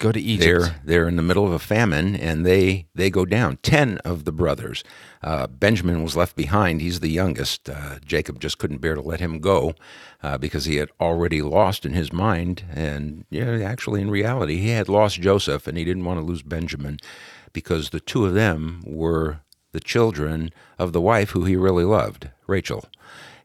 Go 0.00 0.12
to 0.12 0.20
Egypt. 0.20 0.40
They're 0.42 0.80
they're 0.82 1.08
in 1.08 1.16
the 1.16 1.22
middle 1.22 1.46
of 1.46 1.52
a 1.52 1.58
famine, 1.58 2.16
and 2.16 2.44
they 2.46 2.86
they 2.94 3.10
go 3.10 3.26
down. 3.26 3.58
Ten 3.58 3.98
of 3.98 4.24
the 4.24 4.32
brothers. 4.32 4.82
Uh, 5.22 5.46
Benjamin 5.46 6.02
was 6.02 6.16
left 6.16 6.36
behind. 6.36 6.80
He's 6.80 7.00
the 7.00 7.10
youngest. 7.10 7.68
Uh, 7.68 7.98
Jacob 8.02 8.40
just 8.40 8.56
couldn't 8.56 8.80
bear 8.80 8.94
to 8.94 9.02
let 9.02 9.20
him 9.20 9.40
go 9.40 9.74
uh, 10.22 10.38
because 10.38 10.64
he 10.64 10.76
had 10.76 10.88
already 10.98 11.42
lost 11.42 11.84
in 11.84 11.92
his 11.92 12.14
mind, 12.14 12.64
and 12.72 13.26
yeah, 13.28 13.58
actually 13.58 14.00
in 14.00 14.10
reality, 14.10 14.56
he 14.56 14.70
had 14.70 14.88
lost 14.88 15.20
Joseph, 15.20 15.66
and 15.66 15.76
he 15.76 15.84
didn't 15.84 16.06
want 16.06 16.18
to 16.18 16.24
lose 16.24 16.42
Benjamin 16.42 16.98
because 17.52 17.90
the 17.90 18.00
two 18.00 18.24
of 18.24 18.32
them 18.32 18.82
were 18.86 19.40
the 19.72 19.80
children 19.80 20.50
of 20.78 20.94
the 20.94 21.00
wife 21.02 21.30
who 21.30 21.44
he 21.44 21.56
really 21.56 21.84
loved, 21.84 22.30
Rachel. 22.46 22.86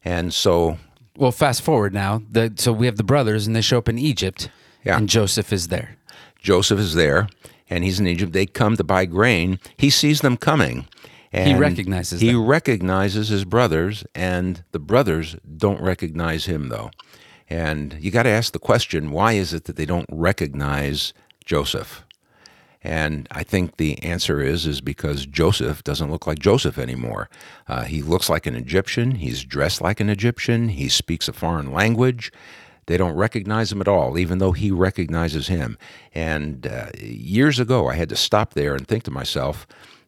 And 0.02 0.32
so 0.32 0.78
well, 1.18 1.32
fast 1.32 1.60
forward 1.60 1.92
now. 1.92 2.22
The, 2.30 2.54
so 2.56 2.72
we 2.72 2.86
have 2.86 2.96
the 2.96 3.04
brothers, 3.04 3.46
and 3.46 3.54
they 3.54 3.60
show 3.60 3.76
up 3.76 3.90
in 3.90 3.98
Egypt, 3.98 4.48
yeah. 4.84 4.96
and 4.96 5.06
Joseph 5.06 5.52
is 5.52 5.68
there. 5.68 5.96
Joseph 6.46 6.78
is 6.78 6.94
there, 6.94 7.28
and 7.68 7.82
he's 7.82 7.98
in 7.98 8.06
Egypt. 8.06 8.32
They 8.32 8.46
come 8.46 8.76
to 8.76 8.84
buy 8.84 9.04
grain. 9.04 9.58
He 9.76 9.90
sees 9.90 10.20
them 10.20 10.36
coming. 10.36 10.86
And 11.32 11.48
he 11.48 11.54
recognizes 11.56 12.20
he 12.20 12.30
them. 12.30 12.46
recognizes 12.46 13.28
his 13.28 13.44
brothers, 13.44 14.04
and 14.14 14.62
the 14.70 14.78
brothers 14.78 15.34
don't 15.56 15.82
recognize 15.82 16.44
him 16.46 16.68
though. 16.68 16.92
And 17.50 17.96
you 17.98 18.12
got 18.12 18.22
to 18.22 18.30
ask 18.30 18.52
the 18.52 18.60
question: 18.60 19.10
Why 19.10 19.32
is 19.32 19.52
it 19.52 19.64
that 19.64 19.74
they 19.74 19.86
don't 19.86 20.08
recognize 20.08 21.12
Joseph? 21.44 22.04
And 22.80 23.26
I 23.32 23.42
think 23.42 23.76
the 23.76 24.00
answer 24.04 24.40
is 24.40 24.66
is 24.66 24.80
because 24.80 25.26
Joseph 25.26 25.82
doesn't 25.82 26.12
look 26.12 26.28
like 26.28 26.38
Joseph 26.38 26.78
anymore. 26.78 27.28
Uh, 27.66 27.82
he 27.82 28.02
looks 28.02 28.30
like 28.30 28.46
an 28.46 28.54
Egyptian. 28.54 29.16
He's 29.16 29.42
dressed 29.42 29.80
like 29.80 29.98
an 29.98 30.08
Egyptian. 30.08 30.68
He 30.68 30.88
speaks 30.88 31.26
a 31.26 31.32
foreign 31.32 31.72
language. 31.72 32.30
They 32.86 32.96
don't 32.96 33.16
recognize 33.16 33.72
him 33.72 33.80
at 33.80 33.88
all, 33.88 34.18
even 34.18 34.38
though 34.38 34.52
he 34.52 34.70
recognizes 34.70 35.48
him. 35.48 35.76
And 36.14 36.66
uh, 36.66 36.90
years 37.00 37.58
ago, 37.58 37.88
I 37.88 37.94
had 37.94 38.08
to 38.10 38.16
stop 38.16 38.54
there 38.54 38.74
and 38.74 38.86
think 38.86 39.02
to 39.04 39.10
myself, 39.10 39.66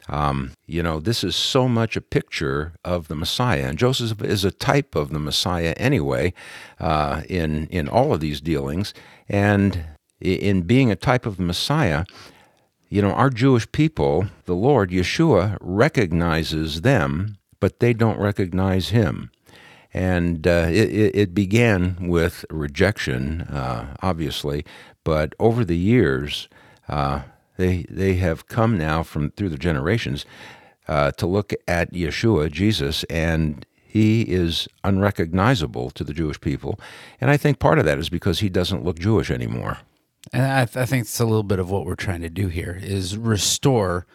um, 0.08 0.52
you 0.66 0.82
know, 0.82 1.00
this 1.00 1.22
is 1.22 1.36
so 1.36 1.68
much 1.68 1.96
a 1.96 2.00
picture 2.00 2.72
of 2.84 3.08
the 3.08 3.14
Messiah, 3.14 3.66
and 3.66 3.78
Joseph 3.78 4.22
is 4.22 4.44
a 4.44 4.50
type 4.50 4.94
of 4.94 5.10
the 5.10 5.18
Messiah 5.18 5.74
anyway, 5.76 6.32
uh, 6.80 7.22
in 7.28 7.66
in 7.66 7.88
all 7.88 8.14
of 8.14 8.20
these 8.20 8.40
dealings. 8.40 8.94
And 9.28 9.84
in 10.20 10.62
being 10.62 10.90
a 10.90 10.96
type 10.96 11.26
of 11.26 11.36
the 11.36 11.42
Messiah, 11.42 12.04
you 12.88 13.02
know, 13.02 13.12
our 13.12 13.30
Jewish 13.30 13.70
people, 13.70 14.28
the 14.46 14.54
Lord, 14.54 14.90
Yeshua, 14.90 15.58
recognizes 15.60 16.80
them, 16.80 17.36
but 17.60 17.80
they 17.80 17.92
don't 17.92 18.18
recognize 18.18 18.88
him. 18.88 19.30
And 19.94 20.46
uh, 20.46 20.66
it, 20.68 21.14
it- 21.14 21.34
began 21.34 22.08
with 22.08 22.44
rejection, 22.50 23.42
uh, 23.42 23.96
obviously, 24.02 24.64
but 25.04 25.34
over 25.38 25.64
the 25.64 25.76
years, 25.78 26.48
uh, 26.88 27.22
they, 27.56 27.86
they 27.88 28.14
have 28.14 28.48
come 28.48 28.76
now 28.76 29.02
from 29.02 29.30
through 29.30 29.48
the 29.48 29.56
generations 29.58 30.26
uh, 30.86 31.10
to 31.12 31.26
look 31.26 31.52
at 31.66 31.92
Yeshua, 31.92 32.50
Jesus, 32.52 33.04
and 33.04 33.64
he 33.82 34.22
is 34.22 34.68
unrecognizable 34.84 35.90
to 35.90 36.04
the 36.04 36.12
Jewish 36.12 36.40
people. 36.40 36.78
And 37.20 37.30
I 37.30 37.36
think 37.38 37.58
part 37.58 37.78
of 37.78 37.84
that 37.86 37.98
is 37.98 38.08
because 38.10 38.40
he 38.40 38.48
doesn't 38.50 38.84
look 38.84 38.98
Jewish 38.98 39.30
anymore. 39.30 39.78
And 40.32 40.42
I, 40.44 40.62
I 40.62 40.84
think 40.86 41.02
it's 41.02 41.20
a 41.20 41.24
little 41.24 41.42
bit 41.42 41.58
of 41.58 41.70
what 41.70 41.86
we're 41.86 41.94
trying 41.94 42.20
to 42.20 42.28
do 42.28 42.48
here 42.48 42.78
is 42.82 43.16
restore 43.16 44.06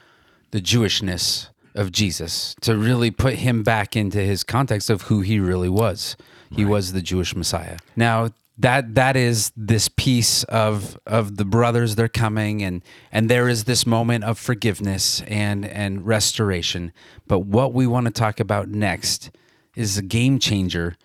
the 0.52 0.62
Jewishness 0.62 1.48
of 1.76 1.92
Jesus 1.92 2.56
to 2.62 2.78
really 2.78 3.12
put 3.12 3.36
him 3.36 3.64
back 3.64 3.96
into 3.96 4.20
his 4.20 4.44
context 4.44 4.90
of 4.90 5.04
who 5.04 5.22
he 5.22 5.40
really 5.40 5.70
was. 5.70 6.16
He 6.52 6.66
was 6.66 6.94
the 6.94 7.02
Jewish 7.02 7.36
Messiah. 7.36 7.78
Now 7.96 8.30
that 8.58 8.94
that 8.94 9.16
is 9.16 9.52
this 9.58 9.90
piece 9.90 10.44
of 10.44 11.00
of 11.08 11.38
the 11.38 11.46
brothers 11.46 11.96
they're 11.96 12.08
coming 12.08 12.62
and 12.62 12.84
and 13.12 13.28
there 13.28 13.50
is 13.50 13.64
this 13.64 13.88
moment 13.88 14.24
of 14.24 14.38
forgiveness 14.38 15.22
and 15.22 15.66
and 15.66 16.06
restoration. 16.06 16.94
But 17.28 17.40
what 17.40 17.74
we 17.74 17.88
want 17.88 18.06
to 18.06 18.12
talk 18.12 18.40
about 18.40 18.70
next 18.70 19.32
is 19.76 19.98
a 19.98 20.04
game 20.04 20.38
changer 20.38 20.96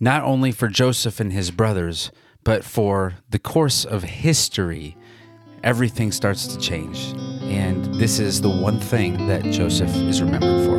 not 0.00 0.22
only 0.22 0.52
for 0.52 0.68
Joseph 0.68 1.18
and 1.18 1.32
his 1.32 1.50
brothers, 1.50 2.12
but 2.44 2.64
for 2.64 3.14
the 3.30 3.38
course 3.38 3.84
of 3.84 4.04
history, 4.04 4.96
everything 5.62 6.12
starts 6.12 6.46
to 6.48 6.58
change. 6.58 7.14
And 7.42 7.84
this 7.94 8.18
is 8.18 8.40
the 8.40 8.50
one 8.50 8.78
thing 8.78 9.26
that 9.28 9.42
Joseph 9.44 9.94
is 9.94 10.20
remembered 10.22 10.64
for. 10.64 10.78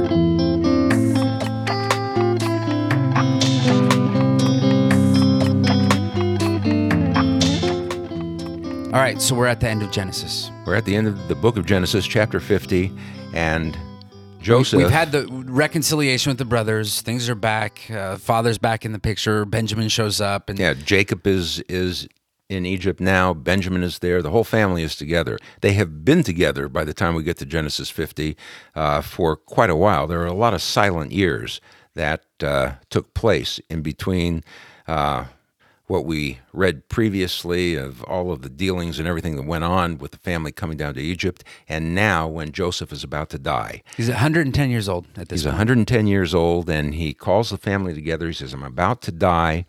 All 8.92 9.00
right, 9.00 9.22
so 9.22 9.36
we're 9.36 9.46
at 9.46 9.60
the 9.60 9.70
end 9.70 9.84
of 9.84 9.92
Genesis. 9.92 10.52
We're 10.65 10.76
at 10.76 10.86
the 10.86 10.96
end 10.96 11.08
of 11.08 11.28
the 11.28 11.36
book 11.36 11.58
of 11.58 11.65
Genesis, 11.65 12.08
chapter 12.08 12.39
50, 12.39 12.92
and 13.34 13.78
Joseph. 14.42 14.78
We've 14.78 14.89
had 14.89 15.12
the 15.12 15.28
reconciliation 15.28 16.32
with 16.32 16.38
the 16.39 16.46
brothers. 16.46 17.02
Things 17.02 17.30
are 17.30 17.36
back. 17.36 17.89
Uh, 17.92 18.18
father's 18.18 18.58
back 18.58 18.86
in 18.86 18.92
the 18.92 19.00
picture. 19.00 19.46
Benjamin 19.46 19.89
shows 19.89 20.20
up, 20.20 20.50
and 20.50 20.58
yeah, 20.58 20.74
Jacob 20.74 21.28
is 21.28 21.60
is 21.70 22.08
in 22.49 22.65
Egypt 22.65 22.99
now. 22.99 23.33
Benjamin 23.33 23.83
is 23.83 23.99
there. 23.99 24.21
The 24.21 24.31
whole 24.31 24.43
family 24.43 24.83
is 24.83 24.95
together. 24.95 25.38
They 25.62 25.73
have 25.73 26.03
been 26.03 26.23
together 26.23 26.67
by 26.67 26.83
the 26.83 26.93
time 26.93 27.13
we 27.13 27.23
get 27.23 27.38
to 27.38 27.45
Genesis 27.45 27.89
50 27.89 28.35
uh, 28.75 29.01
for 29.01 29.35
quite 29.35 29.69
a 29.69 29.75
while. 29.75 30.07
There 30.07 30.21
are 30.21 30.25
a 30.25 30.33
lot 30.33 30.55
of 30.55 30.62
silent 30.62 31.12
years 31.12 31.62
that 31.93 32.23
uh, 32.41 32.73
took 32.89 33.13
place 33.13 33.59
in 33.69 33.81
between. 33.81 34.43
Uh, 34.88 35.25
what 35.85 36.05
we 36.05 36.38
read 36.53 36.88
previously 36.88 37.73
of 37.73 38.03
all 38.03 38.31
of 38.31 38.43
the 38.43 38.49
dealings 38.49 38.99
and 38.99 39.07
everything 39.07 39.35
that 39.35 39.45
went 39.47 39.63
on 39.63 39.97
with 39.97 40.12
the 40.12 40.19
family 40.19 40.51
coming 40.51 40.77
down 40.77 40.93
to 40.93 41.01
Egypt, 41.01 41.43
and 41.67 41.95
now 41.95 42.27
when 42.27 42.51
Joseph 42.51 42.91
is 42.91 43.03
about 43.03 43.31
to 43.31 43.39
die. 43.39 43.81
he's 43.97 44.07
110 44.07 44.69
years 44.69 44.88
old 44.88 45.07
at 45.17 45.29
this 45.29 45.39
He's 45.39 45.45
point. 45.45 45.53
110 45.53 46.05
years 46.05 46.35
old, 46.35 46.69
and 46.69 46.93
he 46.93 47.15
calls 47.15 47.49
the 47.49 47.57
family 47.57 47.95
together. 47.95 48.27
He 48.27 48.33
says, 48.33 48.53
I'm 48.53 48.62
about 48.62 49.01
to 49.01 49.12
die. 49.12 49.65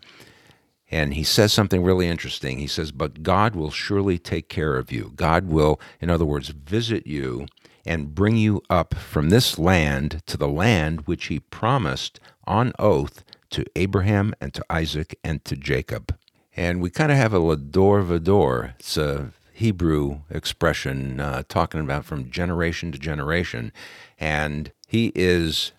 And 0.91 1.13
he 1.13 1.23
says 1.23 1.53
something 1.53 1.81
really 1.81 2.07
interesting. 2.07 2.59
He 2.59 2.67
says, 2.67 2.91
But 2.91 3.23
God 3.23 3.55
will 3.55 3.71
surely 3.71 4.19
take 4.19 4.49
care 4.49 4.75
of 4.75 4.91
you. 4.91 5.13
God 5.15 5.47
will, 5.47 5.79
in 6.01 6.09
other 6.09 6.25
words, 6.25 6.49
visit 6.49 7.07
you 7.07 7.47
and 7.85 8.13
bring 8.13 8.35
you 8.35 8.61
up 8.69 8.93
from 8.95 9.29
this 9.29 9.57
land 9.57 10.21
to 10.27 10.37
the 10.37 10.49
land 10.49 11.07
which 11.07 11.27
he 11.27 11.39
promised 11.39 12.19
on 12.45 12.73
oath 12.77 13.23
to 13.51 13.65
Abraham 13.75 14.33
and 14.41 14.53
to 14.53 14.65
Isaac 14.69 15.17
and 15.23 15.43
to 15.45 15.55
Jacob. 15.55 16.15
And 16.55 16.81
we 16.81 16.89
kind 16.89 17.11
of 17.11 17.17
have 17.17 17.33
a 17.33 17.39
Lador 17.39 18.05
Vador. 18.05 18.73
It's 18.79 18.97
a 18.97 19.31
Hebrew 19.53 20.21
expression 20.29 21.19
uh, 21.19 21.43
talking 21.47 21.79
about 21.79 22.05
from 22.05 22.29
generation 22.29 22.91
to 22.91 22.97
generation. 22.97 23.71
And 24.19 24.71
he 24.87 25.11
is 25.15 25.71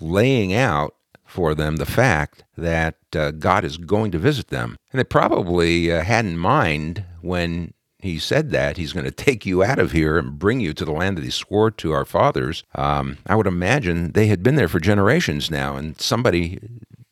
laying 0.00 0.54
out 0.54 0.94
for 1.30 1.54
them 1.54 1.76
the 1.76 1.86
fact 1.86 2.44
that 2.56 2.96
uh, 3.14 3.30
God 3.30 3.64
is 3.64 3.76
going 3.76 4.10
to 4.12 4.18
visit 4.18 4.48
them. 4.48 4.76
And 4.92 4.98
they 4.98 5.04
probably 5.04 5.92
uh, 5.92 6.02
had 6.02 6.24
in 6.24 6.36
mind 6.36 7.04
when 7.20 7.72
he 7.98 8.18
said 8.18 8.50
that 8.50 8.76
he's 8.76 8.92
going 8.92 9.04
to 9.04 9.10
take 9.10 9.44
you 9.44 9.62
out 9.62 9.78
of 9.78 9.92
here 9.92 10.18
and 10.18 10.38
bring 10.38 10.60
you 10.60 10.72
to 10.74 10.84
the 10.84 10.92
land 10.92 11.16
that 11.16 11.24
he 11.24 11.30
swore 11.30 11.70
to 11.70 11.92
our 11.92 12.04
fathers. 12.04 12.64
Um, 12.74 13.18
I 13.26 13.36
would 13.36 13.46
imagine 13.46 14.12
they 14.12 14.26
had 14.26 14.42
been 14.42 14.56
there 14.56 14.68
for 14.68 14.80
generations 14.80 15.50
now, 15.50 15.76
and 15.76 16.00
somebody 16.00 16.58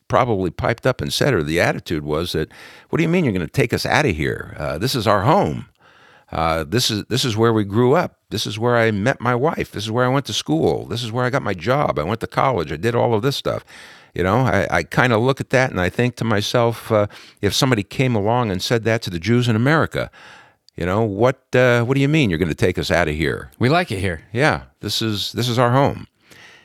probably 0.09 0.51
piped 0.51 0.87
up 0.87 1.01
and 1.01 1.13
said, 1.13 1.35
or 1.35 1.43
the 1.43 1.61
attitude 1.61 2.03
was 2.03 2.33
that, 2.33 2.51
"What 2.89 2.97
do 2.97 3.03
you 3.03 3.09
mean 3.09 3.25
you're 3.25 3.35
going 3.35 3.47
to 3.47 3.53
take 3.53 3.75
us 3.75 3.85
out 3.85 4.07
of 4.07 4.17
here? 4.17 4.57
Uh, 4.59 4.79
this 4.79 4.95
is 4.95 5.07
our 5.07 5.23
home. 5.23 5.67
Uh, 6.31 6.65
this 6.65 6.91
is 6.91 7.05
this 7.07 7.25
is 7.25 7.37
where 7.37 7.53
we 7.53 7.65
grew 7.65 7.95
up. 7.95 8.19
This 8.31 8.47
is 8.47 8.59
where 8.59 8.77
I 8.77 8.91
met 8.91 9.21
my 9.21 9.35
wife. 9.35 9.71
This 9.71 9.85
is 9.85 9.91
where 9.91 10.05
I 10.05 10.09
went 10.09 10.27
to 10.27 10.35
school. 10.35 10.85
This 10.87 11.03
is 11.03 11.11
where 11.11 11.25
I 11.25 11.31
got 11.31 11.43
my 11.43 11.55
job. 11.55 11.99
I 11.99 12.03
went 12.03 12.21
to 12.21 12.27
college. 12.27 12.71
I 12.71 12.77
did 12.77 12.95
all 12.95 13.15
of 13.15 13.23
this 13.23 13.37
stuff. 13.37 13.65
You 14.15 14.23
know, 14.23 14.39
I, 14.39 14.67
I 14.71 14.83
kind 14.83 15.13
of 15.13 15.21
look 15.21 15.41
at 15.41 15.51
that 15.51 15.71
and 15.71 15.81
I 15.81 15.89
think 15.91 16.17
to 16.17 16.25
myself, 16.25 16.91
uh, 16.91 17.07
if 17.41 17.55
somebody 17.55 17.83
came 17.83 18.15
along 18.15 18.51
and 18.51 18.63
said 18.63 18.85
that 18.85 19.03
to 19.03 19.11
the 19.11 19.19
Jews 19.19 19.49
in 19.49 19.57
America, 19.57 20.11
you 20.79 20.87
know, 20.87 21.03
what 21.03 21.55
uh, 21.57 21.83
what 21.83 21.95
do 21.95 22.01
you 22.01 22.09
mean 22.09 22.31
you're 22.31 22.39
going 22.39 22.49
to 22.49 22.55
take 22.55 22.79
us 22.79 22.93
out 22.93 23.09
of 23.09 23.15
here? 23.17 23.51
We 23.59 23.69
like 23.69 23.91
it 23.91 23.99
here. 23.99 24.23
Yeah, 24.33 24.63
this 24.79 25.03
is 25.03 25.33
this 25.33 25.49
is 25.49 25.59
our 25.59 25.73
home, 25.73 26.07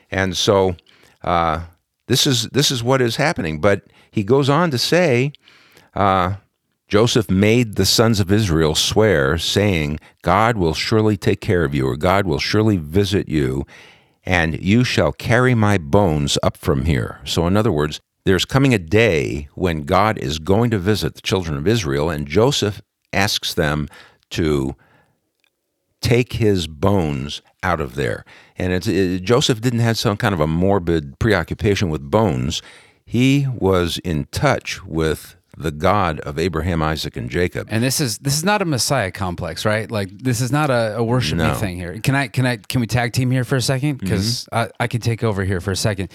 and 0.08 0.36
so 0.36 0.76
uh, 1.24 1.64
this 2.06 2.24
is 2.24 2.44
this 2.50 2.70
is 2.70 2.80
what 2.80 3.02
is 3.02 3.16
happening. 3.16 3.60
But 3.60 3.82
he 4.12 4.22
goes 4.22 4.48
on 4.48 4.70
to 4.70 4.78
say, 4.78 5.32
uh, 5.94 6.34
Joseph 6.86 7.28
made 7.28 7.74
the 7.74 7.84
sons 7.84 8.20
of 8.20 8.30
Israel 8.30 8.76
swear, 8.76 9.36
saying, 9.36 9.98
"God 10.22 10.56
will 10.56 10.74
surely 10.74 11.16
take 11.16 11.40
care 11.40 11.64
of 11.64 11.74
you, 11.74 11.88
or 11.88 11.96
God 11.96 12.24
will 12.24 12.38
surely 12.38 12.76
visit 12.76 13.28
you, 13.28 13.66
and 14.24 14.60
you 14.62 14.84
shall 14.84 15.12
carry 15.12 15.54
my 15.54 15.78
bones 15.78 16.38
up 16.42 16.56
from 16.56 16.84
here." 16.84 17.20
So, 17.24 17.46
in 17.46 17.56
other 17.56 17.72
words, 17.72 18.00
there's 18.24 18.44
coming 18.44 18.72
a 18.72 18.78
day 18.78 19.48
when 19.54 19.82
God 19.82 20.18
is 20.18 20.38
going 20.38 20.70
to 20.70 20.78
visit 20.78 21.14
the 21.14 21.20
children 21.20 21.56
of 21.56 21.68
Israel, 21.68 22.08
and 22.08 22.26
Joseph 22.26 22.80
asks 23.12 23.54
them 23.54 23.88
to 24.30 24.74
take 26.00 26.34
his 26.34 26.66
bones 26.66 27.40
out 27.62 27.80
of 27.80 27.94
there. 27.94 28.24
And 28.56 28.72
it, 28.72 29.22
Joseph 29.22 29.60
didn't 29.60 29.80
have 29.80 29.98
some 29.98 30.16
kind 30.16 30.34
of 30.34 30.40
a 30.40 30.46
morbid 30.46 31.18
preoccupation 31.18 31.88
with 31.88 32.10
bones. 32.10 32.62
He 33.06 33.46
was 33.54 33.98
in 33.98 34.26
touch 34.30 34.84
with 34.84 35.36
the 35.56 35.70
God 35.70 36.20
of 36.20 36.38
Abraham, 36.38 36.82
Isaac, 36.82 37.16
and 37.16 37.30
Jacob. 37.30 37.68
And 37.70 37.82
this 37.82 38.00
is 38.00 38.18
this 38.18 38.36
is 38.36 38.44
not 38.44 38.62
a 38.62 38.64
Messiah 38.64 39.10
complex, 39.10 39.64
right? 39.64 39.90
Like 39.90 40.10
this 40.18 40.40
is 40.40 40.50
not 40.52 40.70
a, 40.70 40.96
a 40.96 41.04
worship 41.04 41.38
No. 41.38 41.54
thing 41.54 41.76
here. 41.76 41.98
Can 42.00 42.14
I 42.14 42.28
can 42.28 42.46
I 42.46 42.56
can 42.56 42.80
we 42.80 42.86
tag 42.86 43.12
team 43.12 43.30
here 43.30 43.44
for 43.44 43.56
a 43.56 43.60
second? 43.62 43.96
Mm-hmm. 43.96 44.04
Because 44.06 44.48
I, 44.52 44.68
I 44.80 44.86
can 44.86 45.00
take 45.00 45.22
over 45.22 45.44
here 45.44 45.60
for 45.60 45.70
a 45.70 45.76
second. 45.76 46.10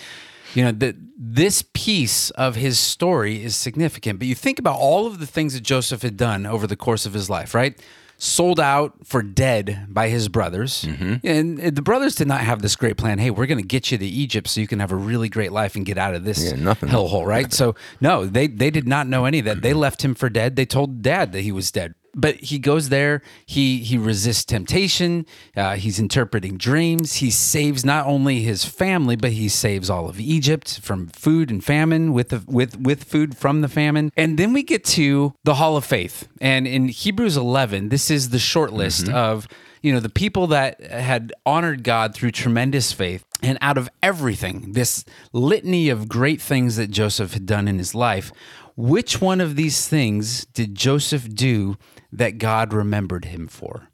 You 0.56 0.63
know, 0.65 0.71
the, 0.71 0.95
this 1.15 1.63
piece 1.73 2.32
of 2.32 2.56
his 2.56 2.80
story 2.80 3.43
is 3.43 3.56
significant, 3.56 4.17
but 4.17 4.28
you 4.28 4.34
think 4.34 4.58
about 4.58 4.80
all 4.80 5.06
of 5.06 5.19
the 5.19 5.28
things 5.28 5.54
that 5.54 5.62
Joseph 5.62 6.02
had 6.02 6.17
done 6.17 6.47
over 6.47 6.65
the 6.65 6.75
course 6.75 7.06
of 7.06 7.13
his 7.13 7.30
life, 7.30 7.54
right? 7.54 7.80
Sold 8.21 8.60
out 8.60 8.95
for 9.05 9.21
dead 9.21 9.86
by 9.88 10.10
his 10.10 10.27
brothers. 10.27 10.84
Mm-hmm. 10.84 11.25
And 11.25 11.58
the 11.75 11.82
brothers 11.82 12.15
did 12.15 12.27
not 12.27 12.41
have 12.41 12.62
this 12.62 12.75
great 12.75 12.97
plan. 12.97 13.17
Hey, 13.17 13.29
we're 13.32 13.45
going 13.45 13.62
to 13.62 13.67
get 13.67 13.91
you 13.91 13.97
to 13.97 14.05
Egypt 14.05 14.47
so 14.49 14.60
you 14.60 14.67
can 14.67 14.82
have 14.82 14.91
a 14.91 14.95
really 14.97 15.29
great 15.29 15.53
life 15.53 15.75
and 15.77 15.86
get 15.86 15.97
out 15.97 16.13
of 16.15 16.25
this 16.25 16.43
Yeah, 16.51 16.58
nothing. 16.58 16.89
hellhole, 16.89 17.25
right? 17.25 17.51
so, 17.53 17.75
no, 18.01 18.25
they, 18.25 18.47
they 18.47 18.71
did 18.71 18.88
not 18.89 19.08
know 19.08 19.23
any 19.23 19.39
of 19.39 19.45
that. 19.45 19.51
Mm-hmm. 19.58 19.62
They 19.62 19.73
left 19.73 20.03
him 20.03 20.15
for 20.15 20.29
dead. 20.29 20.58
They 20.58 20.65
told 20.65 21.01
dad 21.01 21.32
that 21.32 21.41
he 21.41 21.53
was 21.53 21.71
dead. 21.71 21.95
But 22.13 22.36
he 22.36 22.60
goes 22.60 22.89
there. 22.89 23.22
He 23.45 23.80
he 23.80 23.98
resists 23.98 24.45
temptation. 24.45 25.26
Uh, 25.56 25.76
he's 25.76 26.00
interpreting 26.00 26.58
dreams. 26.58 27.15
He 27.15 27.32
saves 27.32 27.86
not 27.86 28.06
only 28.06 28.41
his 28.41 28.65
family, 28.65 29.15
but 29.15 29.32
he 29.32 29.50
saves 29.50 29.89
all 29.89 30.10
of 30.10 30.19
Egypt 30.19 30.80
from 30.82 31.08
food 31.08 31.52
and 31.52 31.63
famine 31.63 32.13
with 32.13 32.30
the, 32.30 32.43
with 32.48 32.80
with 32.80 33.04
food 33.04 33.38
from 33.38 33.62
the 33.62 33.69
famine. 33.69 34.12
And 34.17 34.38
then 34.38 34.54
we 34.54 34.63
get 34.63 34.84
to 34.86 35.34
the 35.43 35.56
Hall 35.56 35.78
of 35.78 35.86
Faith. 35.86 36.28
And 36.41 36.67
in 36.67 36.89
Hebrews 36.89 37.38
11, 37.38 37.89
this 37.89 38.10
is 38.10 38.30
the 38.30 38.39
short 38.39 38.74
list 38.74 39.10
of 39.10 39.48
you 39.82 39.93
know 39.93 40.00
the 40.00 40.10
people 40.10 40.48
that 40.48 40.82
had 40.82 41.34
honored 41.45 41.84
God 41.84 42.13
through 42.13 42.32
tremendous 42.32 42.91
faith. 42.91 43.26
And 43.41 43.58
out 43.62 43.78
of 43.78 43.89
everything, 44.04 44.74
this 44.74 45.06
litany 45.32 45.88
of 45.89 46.10
great 46.10 46.41
things 46.41 46.76
that 46.76 46.91
Joseph 46.91 47.34
had 47.34 47.45
done 47.45 47.69
in 47.69 47.78
his 47.78 47.95
life, 47.95 48.34
which 48.76 49.22
one 49.22 49.39
of 49.39 49.56
these 49.56 49.88
things 49.88 50.45
did 50.45 50.76
Joseph 50.76 51.34
do 51.34 51.78
that 52.12 52.38
God 52.38 52.74
remembered 52.74 53.26
him 53.26 53.48
for? 53.48 53.89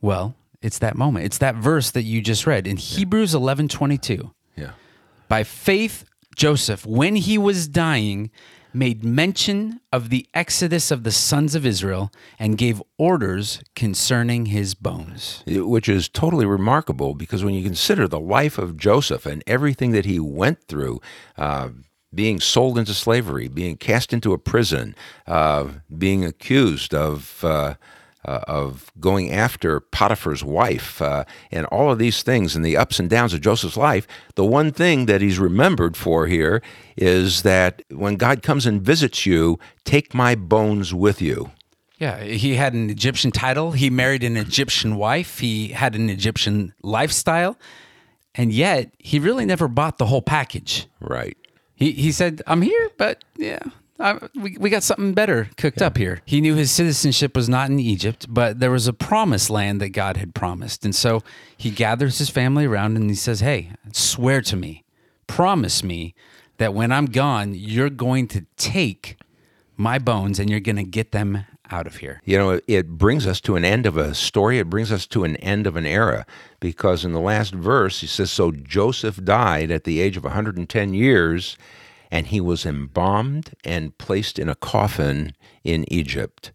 Well, 0.00 0.34
it's 0.62 0.78
that 0.78 0.96
moment. 0.96 1.26
It's 1.26 1.38
that 1.38 1.56
verse 1.56 1.90
that 1.92 2.02
you 2.02 2.20
just 2.20 2.46
read 2.46 2.66
in 2.66 2.76
Hebrews 2.76 3.34
11 3.34 3.68
22. 3.68 4.30
Yeah. 4.56 4.70
By 5.28 5.44
faith, 5.44 6.04
Joseph, 6.34 6.84
when 6.86 7.16
he 7.16 7.38
was 7.38 7.68
dying, 7.68 8.30
made 8.76 9.02
mention 9.02 9.80
of 9.90 10.10
the 10.10 10.26
exodus 10.34 10.90
of 10.90 11.02
the 11.02 11.10
sons 11.10 11.54
of 11.54 11.64
Israel 11.64 12.10
and 12.38 12.58
gave 12.58 12.82
orders 12.98 13.62
concerning 13.74 14.46
his 14.46 14.74
bones. 14.74 15.42
which 15.46 15.88
is 15.88 16.08
totally 16.08 16.44
remarkable 16.44 17.14
because 17.14 17.42
when 17.42 17.54
you 17.54 17.62
consider 17.62 18.06
the 18.06 18.20
life 18.20 18.58
of 18.58 18.76
Joseph 18.76 19.24
and 19.24 19.42
everything 19.46 19.92
that 19.92 20.04
he 20.04 20.20
went 20.20 20.64
through, 20.68 21.00
uh, 21.38 21.70
being 22.16 22.40
sold 22.40 22.78
into 22.78 22.94
slavery, 22.94 23.46
being 23.46 23.76
cast 23.76 24.12
into 24.12 24.32
a 24.32 24.38
prison, 24.38 24.96
uh, 25.28 25.68
being 25.96 26.24
accused 26.24 26.92
of. 26.92 27.44
Uh, 27.44 27.74
uh, 28.24 28.40
of 28.48 28.90
going 28.98 29.30
after 29.30 29.78
Potiphar's 29.78 30.42
wife, 30.42 31.00
uh, 31.00 31.24
and 31.52 31.64
all 31.66 31.92
of 31.92 32.00
these 32.00 32.24
things 32.24 32.56
and 32.56 32.64
the 32.64 32.76
ups 32.76 32.98
and 32.98 33.08
downs 33.08 33.32
of 33.32 33.40
Joseph's 33.40 33.76
life, 33.76 34.04
the 34.34 34.44
one 34.44 34.72
thing 34.72 35.06
that 35.06 35.20
he's 35.20 35.38
remembered 35.38 35.96
for 35.96 36.26
here 36.26 36.60
is 36.96 37.42
that 37.42 37.82
when 37.90 38.16
God 38.16 38.42
comes 38.42 38.66
and 38.66 38.82
visits 38.82 39.26
you, 39.26 39.60
take 39.84 40.12
my 40.12 40.34
bones 40.34 40.92
with 40.92 41.22
you. 41.22 41.52
Yeah, 41.98 42.22
he 42.24 42.56
had 42.56 42.74
an 42.74 42.90
Egyptian 42.90 43.30
title. 43.30 43.72
He 43.72 43.90
married 43.90 44.24
an 44.24 44.36
Egyptian 44.36 44.96
wife. 44.96 45.38
He 45.38 45.68
had 45.68 45.94
an 45.94 46.10
Egyptian 46.10 46.74
lifestyle. 46.82 47.56
And 48.34 48.52
yet, 48.52 48.90
he 48.98 49.18
really 49.18 49.46
never 49.46 49.66
bought 49.66 49.96
the 49.96 50.06
whole 50.06 50.20
package. 50.20 50.88
Right. 51.00 51.38
He, 51.76 51.92
he 51.92 52.10
said, 52.10 52.42
I'm 52.46 52.62
here, 52.62 52.90
but 52.96 53.22
yeah, 53.36 53.60
I, 54.00 54.18
we, 54.34 54.56
we 54.58 54.70
got 54.70 54.82
something 54.82 55.14
better 55.14 55.50
cooked 55.56 55.80
up 55.80 55.96
here. 55.96 56.20
He 56.24 56.40
knew 56.40 56.54
his 56.54 56.70
citizenship 56.70 57.36
was 57.36 57.48
not 57.48 57.70
in 57.70 57.78
Egypt, 57.78 58.26
but 58.28 58.60
there 58.60 58.70
was 58.70 58.88
a 58.88 58.92
promised 58.92 59.50
land 59.50 59.80
that 59.80 59.90
God 59.90 60.16
had 60.16 60.34
promised. 60.34 60.84
And 60.84 60.94
so 60.94 61.22
he 61.56 61.70
gathers 61.70 62.18
his 62.18 62.30
family 62.30 62.66
around 62.66 62.96
and 62.96 63.08
he 63.08 63.14
says, 63.14 63.40
Hey, 63.40 63.72
swear 63.92 64.40
to 64.42 64.56
me, 64.56 64.84
promise 65.26 65.84
me 65.84 66.14
that 66.58 66.74
when 66.74 66.92
I'm 66.92 67.06
gone, 67.06 67.54
you're 67.54 67.90
going 67.90 68.28
to 68.28 68.46
take 68.56 69.18
my 69.76 69.98
bones 69.98 70.38
and 70.38 70.48
you're 70.48 70.60
going 70.60 70.76
to 70.76 70.84
get 70.84 71.12
them 71.12 71.44
out 71.70 71.86
of 71.86 71.96
here. 71.96 72.20
You 72.24 72.38
know, 72.38 72.60
it 72.66 72.88
brings 72.88 73.26
us 73.26 73.40
to 73.42 73.56
an 73.56 73.64
end 73.64 73.86
of 73.86 73.96
a 73.96 74.14
story. 74.14 74.58
It 74.58 74.70
brings 74.70 74.92
us 74.92 75.06
to 75.08 75.24
an 75.24 75.36
end 75.36 75.66
of 75.66 75.76
an 75.76 75.86
era 75.86 76.26
because 76.60 77.04
in 77.04 77.12
the 77.12 77.20
last 77.20 77.54
verse, 77.54 78.00
he 78.00 78.06
says, 78.06 78.30
So 78.30 78.50
Joseph 78.50 79.22
died 79.24 79.70
at 79.70 79.84
the 79.84 80.00
age 80.00 80.16
of 80.16 80.24
110 80.24 80.94
years, 80.94 81.56
and 82.10 82.28
he 82.28 82.40
was 82.40 82.64
embalmed 82.64 83.54
and 83.64 83.96
placed 83.98 84.38
in 84.38 84.48
a 84.48 84.54
coffin 84.54 85.34
in 85.64 85.90
Egypt. 85.92 86.52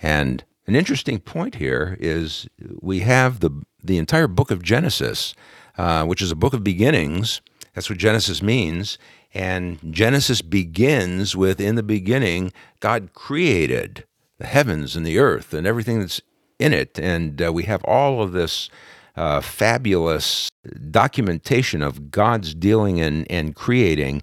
And 0.00 0.44
an 0.66 0.74
interesting 0.74 1.18
point 1.18 1.56
here 1.56 1.96
is 2.00 2.48
we 2.80 3.00
have 3.00 3.40
the, 3.40 3.50
the 3.82 3.98
entire 3.98 4.28
book 4.28 4.50
of 4.50 4.62
Genesis, 4.62 5.34
uh, 5.76 6.04
which 6.04 6.22
is 6.22 6.30
a 6.30 6.36
book 6.36 6.54
of 6.54 6.64
beginnings. 6.64 7.40
That's 7.74 7.88
what 7.88 7.98
Genesis 7.98 8.42
means. 8.42 8.98
And 9.34 9.78
Genesis 9.92 10.40
begins 10.40 11.36
with 11.36 11.60
In 11.60 11.74
the 11.74 11.82
beginning, 11.82 12.52
God 12.80 13.12
created 13.12 14.04
the 14.38 14.46
heavens 14.46 14.96
and 14.96 15.04
the 15.04 15.18
earth 15.18 15.52
and 15.52 15.66
everything 15.66 16.00
that's 16.00 16.20
in 16.58 16.72
it. 16.72 16.98
And 16.98 17.42
uh, 17.42 17.52
we 17.52 17.64
have 17.64 17.84
all 17.84 18.22
of 18.22 18.32
this 18.32 18.68
uh, 19.16 19.40
fabulous 19.40 20.48
documentation 20.90 21.82
of 21.82 22.10
God's 22.10 22.54
dealing 22.54 23.00
and, 23.00 23.30
and 23.30 23.54
creating. 23.54 24.22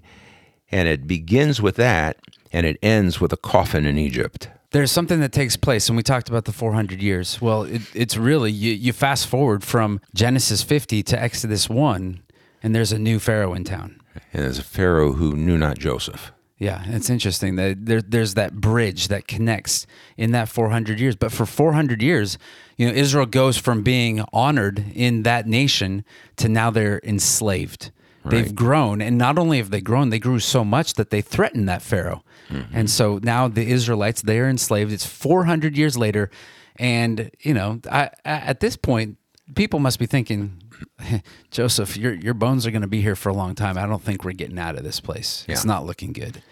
And 0.70 0.88
it 0.88 1.06
begins 1.06 1.60
with 1.60 1.76
that 1.76 2.18
and 2.52 2.66
it 2.66 2.78
ends 2.82 3.20
with 3.20 3.32
a 3.32 3.36
coffin 3.36 3.84
in 3.84 3.98
Egypt. 3.98 4.48
There's 4.70 4.90
something 4.90 5.20
that 5.20 5.32
takes 5.32 5.56
place, 5.56 5.88
and 5.88 5.96
we 5.96 6.02
talked 6.02 6.28
about 6.28 6.44
the 6.44 6.52
400 6.52 7.00
years. 7.00 7.40
Well, 7.40 7.62
it, 7.62 7.82
it's 7.94 8.16
really, 8.16 8.50
you, 8.50 8.72
you 8.72 8.92
fast 8.92 9.26
forward 9.26 9.62
from 9.62 10.00
Genesis 10.14 10.62
50 10.62 11.02
to 11.04 11.22
Exodus 11.22 11.70
1, 11.70 12.20
and 12.62 12.74
there's 12.74 12.92
a 12.92 12.98
new 12.98 13.18
Pharaoh 13.18 13.54
in 13.54 13.64
town. 13.64 14.00
And 14.32 14.42
there's 14.44 14.58
a 14.58 14.64
Pharaoh 14.64 15.12
who 15.12 15.36
knew 15.36 15.56
not 15.56 15.78
Joseph. 15.78 16.32
Yeah, 16.58 16.82
it's 16.86 17.10
interesting 17.10 17.56
that 17.56 17.84
there, 17.84 18.00
there's 18.00 18.34
that 18.34 18.54
bridge 18.54 19.08
that 19.08 19.28
connects 19.28 19.86
in 20.16 20.32
that 20.32 20.48
400 20.48 20.98
years. 20.98 21.14
But 21.14 21.30
for 21.30 21.44
400 21.44 22.00
years, 22.00 22.38
you 22.78 22.86
know, 22.86 22.94
Israel 22.94 23.26
goes 23.26 23.58
from 23.58 23.82
being 23.82 24.24
honored 24.32 24.84
in 24.94 25.22
that 25.24 25.46
nation 25.46 26.04
to 26.36 26.48
now 26.48 26.70
they're 26.70 27.00
enslaved. 27.04 27.90
They've 28.30 28.54
grown, 28.54 29.00
and 29.00 29.16
not 29.16 29.38
only 29.38 29.58
have 29.58 29.70
they 29.70 29.80
grown, 29.80 30.10
they 30.10 30.18
grew 30.18 30.40
so 30.40 30.64
much 30.64 30.94
that 30.94 31.10
they 31.10 31.20
threatened 31.20 31.68
that 31.68 31.82
Pharaoh. 31.82 32.24
Mm-hmm. 32.48 32.76
And 32.76 32.90
so 32.90 33.20
now 33.22 33.48
the 33.48 33.70
Israelites 33.70 34.22
they 34.22 34.40
are 34.40 34.48
enslaved. 34.48 34.92
It's 34.92 35.06
400 35.06 35.76
years 35.76 35.96
later, 35.96 36.30
and 36.76 37.30
you 37.40 37.54
know, 37.54 37.80
I, 37.90 38.10
I, 38.24 38.30
at 38.30 38.60
this 38.60 38.76
point, 38.76 39.18
people 39.54 39.78
must 39.78 39.98
be 39.98 40.06
thinking, 40.06 40.60
Joseph, 41.50 41.96
your 41.96 42.14
your 42.14 42.34
bones 42.34 42.66
are 42.66 42.70
going 42.70 42.82
to 42.82 42.88
be 42.88 43.02
here 43.02 43.16
for 43.16 43.28
a 43.28 43.34
long 43.34 43.54
time. 43.54 43.78
I 43.78 43.86
don't 43.86 44.02
think 44.02 44.24
we're 44.24 44.32
getting 44.32 44.58
out 44.58 44.76
of 44.76 44.84
this 44.84 45.00
place. 45.00 45.44
It's 45.48 45.64
not 45.64 45.84
looking 45.86 46.12
good. 46.12 46.42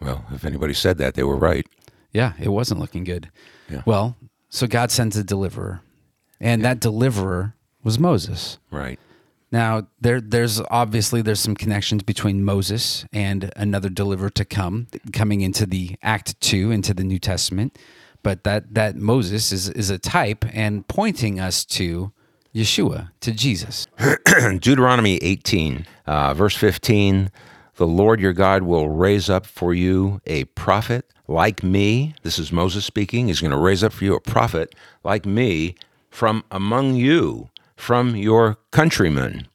Well, 0.00 0.24
if 0.32 0.44
anybody 0.44 0.74
said 0.74 0.98
that, 0.98 1.14
they 1.14 1.22
were 1.22 1.36
right. 1.36 1.66
Yeah, 2.12 2.32
it 2.40 2.48
wasn't 2.48 2.80
looking 2.80 3.04
good. 3.04 3.30
Yeah. 3.68 3.82
Well, 3.84 4.16
so 4.48 4.66
God 4.66 4.90
sends 4.90 5.16
a 5.16 5.22
deliverer, 5.22 5.82
and 6.40 6.64
that 6.64 6.80
deliverer 6.80 7.54
was 7.84 7.98
Moses. 7.98 8.58
Right. 8.70 8.98
Now, 9.52 9.88
there, 10.00 10.20
there's 10.20 10.60
obviously 10.70 11.22
there's 11.22 11.40
some 11.40 11.56
connections 11.56 12.04
between 12.04 12.44
Moses 12.44 13.04
and 13.12 13.50
another 13.56 13.88
deliverer 13.88 14.30
to 14.30 14.44
come, 14.44 14.86
coming 15.12 15.40
into 15.40 15.66
the 15.66 15.96
Act 16.02 16.40
Two, 16.40 16.70
into 16.70 16.94
the 16.94 17.04
New 17.04 17.18
Testament. 17.18 17.76
But 18.22 18.44
that 18.44 18.74
that 18.74 18.96
Moses 18.96 19.50
is 19.50 19.68
is 19.68 19.90
a 19.90 19.98
type 19.98 20.44
and 20.52 20.86
pointing 20.86 21.40
us 21.40 21.64
to 21.66 22.12
Yeshua, 22.54 23.10
to 23.20 23.32
Jesus. 23.32 23.86
Deuteronomy 24.58 25.16
18, 25.18 25.86
uh, 26.06 26.34
verse 26.34 26.56
15 26.56 27.30
The 27.76 27.86
Lord 27.86 28.20
your 28.20 28.32
God 28.32 28.64
will 28.64 28.88
raise 28.88 29.30
up 29.30 29.46
for 29.46 29.72
you 29.72 30.20
a 30.26 30.44
prophet 30.46 31.06
like 31.28 31.62
me. 31.62 32.14
This 32.22 32.38
is 32.38 32.50
Moses 32.50 32.84
speaking. 32.84 33.28
He's 33.28 33.40
going 33.40 33.52
to 33.52 33.56
raise 33.56 33.84
up 33.84 33.92
for 33.92 34.04
you 34.04 34.14
a 34.14 34.20
prophet 34.20 34.74
like 35.04 35.24
me 35.24 35.76
from 36.10 36.44
among 36.50 36.96
you, 36.96 37.50
from 37.76 38.16
your 38.16 38.58
countrymen. 38.72 39.46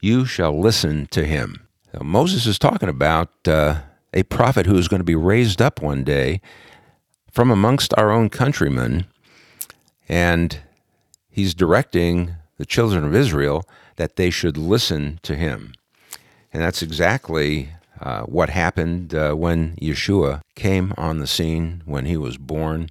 You 0.00 0.24
shall 0.24 0.58
listen 0.58 1.06
to 1.10 1.24
him. 1.24 1.66
Now, 1.92 2.04
Moses 2.04 2.46
is 2.46 2.58
talking 2.58 2.88
about 2.88 3.30
uh, 3.46 3.80
a 4.14 4.22
prophet 4.24 4.66
who 4.66 4.78
is 4.78 4.86
going 4.86 5.00
to 5.00 5.04
be 5.04 5.16
raised 5.16 5.60
up 5.60 5.82
one 5.82 6.04
day 6.04 6.40
from 7.32 7.50
amongst 7.50 7.92
our 7.98 8.10
own 8.10 8.30
countrymen. 8.30 9.06
And 10.08 10.60
he's 11.30 11.54
directing 11.54 12.34
the 12.58 12.66
children 12.66 13.04
of 13.04 13.14
Israel 13.14 13.64
that 13.96 14.16
they 14.16 14.30
should 14.30 14.56
listen 14.56 15.18
to 15.22 15.34
him. 15.36 15.74
And 16.52 16.62
that's 16.62 16.82
exactly 16.82 17.70
uh, 18.00 18.22
what 18.22 18.50
happened 18.50 19.14
uh, 19.14 19.34
when 19.34 19.76
Yeshua 19.76 20.40
came 20.54 20.92
on 20.96 21.18
the 21.18 21.26
scene, 21.26 21.82
when 21.84 22.06
he 22.06 22.16
was 22.16 22.36
born. 22.38 22.88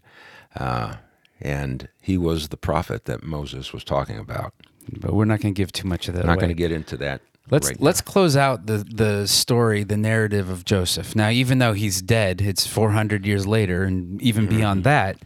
Uh, 0.56 0.96
and 1.42 1.88
he 2.02 2.18
was 2.18 2.50
the 2.50 2.58
prophet 2.58 3.06
that 3.06 3.24
Moses 3.24 3.72
was 3.74 3.84
talking 3.84 4.18
about. 4.18 4.54
But 5.00 5.14
we're 5.14 5.26
not 5.26 5.40
going 5.42 5.54
to 5.54 5.58
give 5.58 5.72
too 5.72 5.88
much 5.88 6.08
of 6.08 6.16
that 6.16 6.22
I'm 6.24 6.28
not 6.28 6.40
going 6.40 6.50
to 6.50 6.56
get 6.56 6.72
into 6.72 6.98
that. 6.98 7.22
Let's 7.52 7.68
right 7.70 7.82
let's 7.82 8.02
close 8.02 8.38
out 8.38 8.68
the 8.68 8.78
the 8.78 9.28
story, 9.28 9.84
the 9.84 9.98
narrative 9.98 10.50
of 10.50 10.66
Joseph. 10.66 11.16
Now, 11.16 11.30
even 11.30 11.58
though 11.58 11.74
he's 11.74 12.00
dead, 12.02 12.42
it's 12.42 12.68
400 12.68 13.26
years 13.26 13.48
later, 13.48 13.84
and 13.84 14.22
even 14.22 14.46
Mm-hmm. 14.48 14.56
beyond 14.58 14.84
that, 14.84 15.18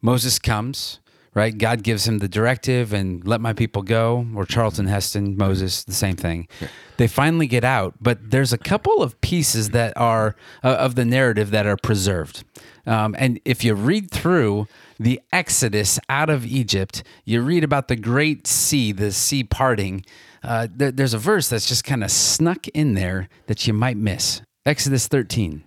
Moses 0.00 0.38
comes. 0.38 0.98
Right, 1.34 1.56
God 1.56 1.82
gives 1.82 2.08
him 2.08 2.18
the 2.18 2.28
directive 2.28 2.92
and 2.92 3.24
let 3.26 3.40
my 3.40 3.52
people 3.52 3.82
go. 3.82 4.26
Or 4.34 4.44
Charlton 4.44 4.86
Heston, 4.86 5.36
Moses, 5.36 5.84
the 5.84 5.92
same 5.92 6.16
thing. 6.16 6.48
They 6.96 7.06
finally 7.06 7.46
get 7.46 7.62
out, 7.64 7.94
but 8.00 8.30
there's 8.30 8.52
a 8.52 8.58
couple 8.58 9.02
of 9.02 9.20
pieces 9.20 9.70
that 9.70 9.96
are 9.96 10.34
uh, 10.64 10.68
of 10.74 10.96
the 10.96 11.04
narrative 11.04 11.50
that 11.52 11.66
are 11.66 11.76
preserved. 11.76 12.44
Um, 12.86 13.14
and 13.18 13.38
if 13.44 13.62
you 13.62 13.74
read 13.74 14.10
through 14.10 14.66
the 14.98 15.20
Exodus 15.32 16.00
out 16.08 16.30
of 16.30 16.44
Egypt, 16.46 17.04
you 17.24 17.42
read 17.42 17.62
about 17.62 17.88
the 17.88 17.96
Great 17.96 18.46
Sea, 18.46 18.90
the 18.92 19.12
sea 19.12 19.44
parting. 19.44 20.04
Uh, 20.42 20.66
there, 20.74 20.90
there's 20.90 21.14
a 21.14 21.18
verse 21.18 21.48
that's 21.48 21.68
just 21.68 21.84
kind 21.84 22.02
of 22.02 22.10
snuck 22.10 22.66
in 22.68 22.94
there 22.94 23.28
that 23.46 23.66
you 23.66 23.72
might 23.74 23.96
miss. 23.96 24.40
Exodus 24.66 25.06
13. 25.06 25.62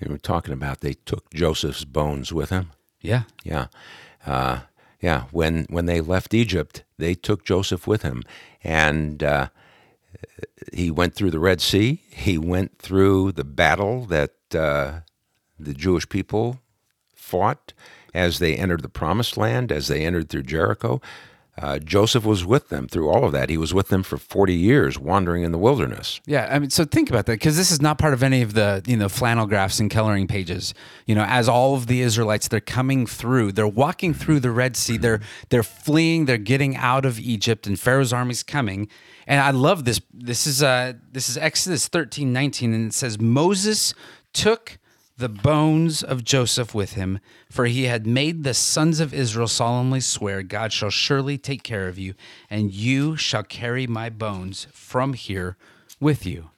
They 0.00 0.10
were 0.10 0.18
talking 0.18 0.54
about 0.54 0.80
they 0.80 0.94
took 0.94 1.30
Joseph's 1.34 1.84
bones 1.84 2.32
with 2.32 2.50
him. 2.50 2.70
Yeah. 3.00 3.24
Yeah. 3.44 3.66
Uh, 4.24 4.60
yeah. 5.00 5.24
When 5.30 5.66
when 5.70 5.86
they 5.86 6.00
left 6.00 6.34
Egypt, 6.34 6.84
they 6.98 7.14
took 7.14 7.44
Joseph 7.44 7.86
with 7.86 8.02
him, 8.02 8.22
and 8.62 9.22
uh, 9.22 9.48
he 10.72 10.90
went 10.90 11.14
through 11.14 11.30
the 11.30 11.38
Red 11.40 11.60
Sea. 11.60 12.02
He 12.10 12.38
went 12.38 12.78
through 12.78 13.32
the 13.32 13.44
battle 13.44 14.04
that 14.06 14.34
uh, 14.54 15.00
the 15.58 15.74
Jewish 15.74 16.08
people 16.08 16.60
fought 17.14 17.72
as 18.12 18.38
they 18.38 18.56
entered 18.56 18.82
the 18.82 18.88
Promised 18.88 19.36
Land, 19.36 19.70
as 19.70 19.88
they 19.88 20.04
entered 20.04 20.28
through 20.28 20.42
Jericho. 20.42 21.00
Uh, 21.58 21.78
Joseph 21.78 22.24
was 22.24 22.44
with 22.44 22.68
them 22.68 22.88
through 22.88 23.10
all 23.10 23.24
of 23.24 23.32
that. 23.32 23.50
He 23.50 23.56
was 23.56 23.74
with 23.74 23.88
them 23.88 24.02
for 24.02 24.16
40 24.16 24.54
years 24.54 24.98
wandering 24.98 25.42
in 25.42 25.52
the 25.52 25.58
wilderness. 25.58 26.20
Yeah, 26.26 26.48
I 26.50 26.58
mean, 26.58 26.70
so 26.70 26.84
think 26.84 27.10
about 27.10 27.26
that 27.26 27.32
because 27.32 27.56
this 27.56 27.70
is 27.70 27.82
not 27.82 27.98
part 27.98 28.14
of 28.14 28.22
any 28.22 28.40
of 28.42 28.54
the 28.54 28.82
you 28.86 28.96
know 28.96 29.08
flannel 29.08 29.46
graphs 29.46 29.78
and 29.78 29.90
coloring 29.90 30.26
pages. 30.26 30.74
You 31.06 31.14
know, 31.14 31.24
as 31.24 31.48
all 31.48 31.74
of 31.74 31.86
the 31.86 32.00
Israelites 32.00 32.48
they're 32.48 32.60
coming 32.60 33.06
through, 33.06 33.52
they're 33.52 33.68
walking 33.68 34.14
through 34.14 34.40
the 34.40 34.50
Red 34.50 34.76
Sea, 34.76 34.96
they're 34.96 35.20
they're 35.50 35.62
fleeing, 35.62 36.24
they're 36.24 36.38
getting 36.38 36.76
out 36.76 37.04
of 37.04 37.18
Egypt, 37.20 37.66
and 37.66 37.78
Pharaoh's 37.78 38.12
army's 38.12 38.42
coming. 38.42 38.88
And 39.26 39.40
I 39.40 39.50
love 39.50 39.84
this. 39.84 40.00
This 40.12 40.46
is 40.46 40.62
uh 40.62 40.94
this 41.12 41.28
is 41.28 41.36
Exodus 41.36 41.88
thirteen 41.88 42.32
nineteen, 42.32 42.72
and 42.72 42.88
it 42.88 42.94
says 42.94 43.20
Moses 43.20 43.94
took 44.32 44.78
the 45.20 45.28
bones 45.28 46.02
of 46.02 46.24
Joseph 46.24 46.74
with 46.74 46.94
him, 46.94 47.20
for 47.50 47.66
he 47.66 47.84
had 47.84 48.06
made 48.06 48.42
the 48.42 48.54
sons 48.54 48.98
of 48.98 49.14
Israel 49.14 49.46
solemnly 49.46 50.00
swear, 50.00 50.42
God 50.42 50.72
shall 50.72 50.90
surely 50.90 51.38
take 51.38 51.62
care 51.62 51.86
of 51.86 51.98
you, 51.98 52.14
and 52.48 52.72
you 52.72 53.16
shall 53.16 53.44
carry 53.44 53.86
my 53.86 54.10
bones 54.10 54.66
from 54.72 55.12
here 55.12 55.56
with 56.00 56.26
you. 56.26 56.50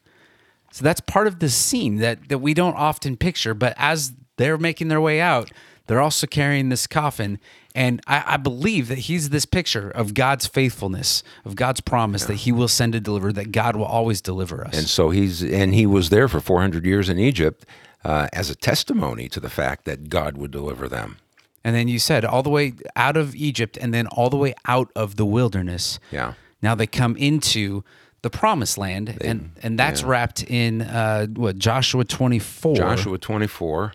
So 0.70 0.84
that's 0.84 1.00
part 1.00 1.26
of 1.26 1.40
the 1.40 1.50
scene 1.50 1.96
that, 1.96 2.28
that 2.28 2.38
we 2.38 2.54
don't 2.54 2.76
often 2.76 3.16
picture, 3.16 3.52
but 3.52 3.74
as 3.76 4.14
they're 4.36 4.56
making 4.56 4.88
their 4.88 5.00
way 5.00 5.20
out, 5.20 5.50
they're 5.86 6.00
also 6.00 6.26
carrying 6.26 6.68
this 6.68 6.86
coffin. 6.86 7.38
And 7.74 8.00
I, 8.06 8.24
I 8.26 8.36
believe 8.36 8.88
that 8.88 8.98
he's 8.98 9.30
this 9.30 9.44
picture 9.44 9.90
of 9.90 10.14
God's 10.14 10.46
faithfulness, 10.46 11.22
of 11.44 11.56
God's 11.56 11.80
promise 11.80 12.24
that 12.26 12.34
he 12.36 12.52
will 12.52 12.68
send 12.68 12.92
to 12.92 13.00
deliver, 13.00 13.32
that 13.32 13.50
God 13.50 13.76
will 13.76 13.84
always 13.84 14.20
deliver 14.20 14.64
us. 14.64 14.78
And 14.78 14.88
so 14.88 15.10
he's 15.10 15.42
and 15.42 15.74
he 15.74 15.84
was 15.84 16.10
there 16.10 16.28
for 16.28 16.40
400 16.40 16.86
years 16.86 17.08
in 17.08 17.18
Egypt 17.18 17.66
uh, 18.04 18.28
as 18.32 18.50
a 18.50 18.54
testimony 18.54 19.28
to 19.28 19.40
the 19.40 19.50
fact 19.50 19.84
that 19.84 20.08
God 20.08 20.36
would 20.36 20.50
deliver 20.50 20.88
them. 20.88 21.18
And 21.64 21.76
then 21.76 21.88
you 21.88 21.98
said 21.98 22.24
all 22.24 22.42
the 22.42 22.50
way 22.50 22.72
out 22.96 23.16
of 23.16 23.34
Egypt 23.36 23.78
and 23.80 23.94
then 23.94 24.06
all 24.08 24.30
the 24.30 24.36
way 24.36 24.54
out 24.66 24.90
of 24.96 25.16
the 25.16 25.24
wilderness. 25.24 26.00
Yeah. 26.10 26.34
Now 26.60 26.74
they 26.74 26.86
come 26.86 27.16
into 27.16 27.84
the 28.22 28.30
promised 28.30 28.78
land 28.78 29.18
and 29.20 29.50
and 29.62 29.78
that's 29.78 30.02
wrapped 30.02 30.44
in 30.44 30.82
uh, 30.82 31.26
what 31.26 31.58
Joshua 31.58 32.04
24. 32.04 32.76
Joshua 32.76 33.18
24. 33.18 33.92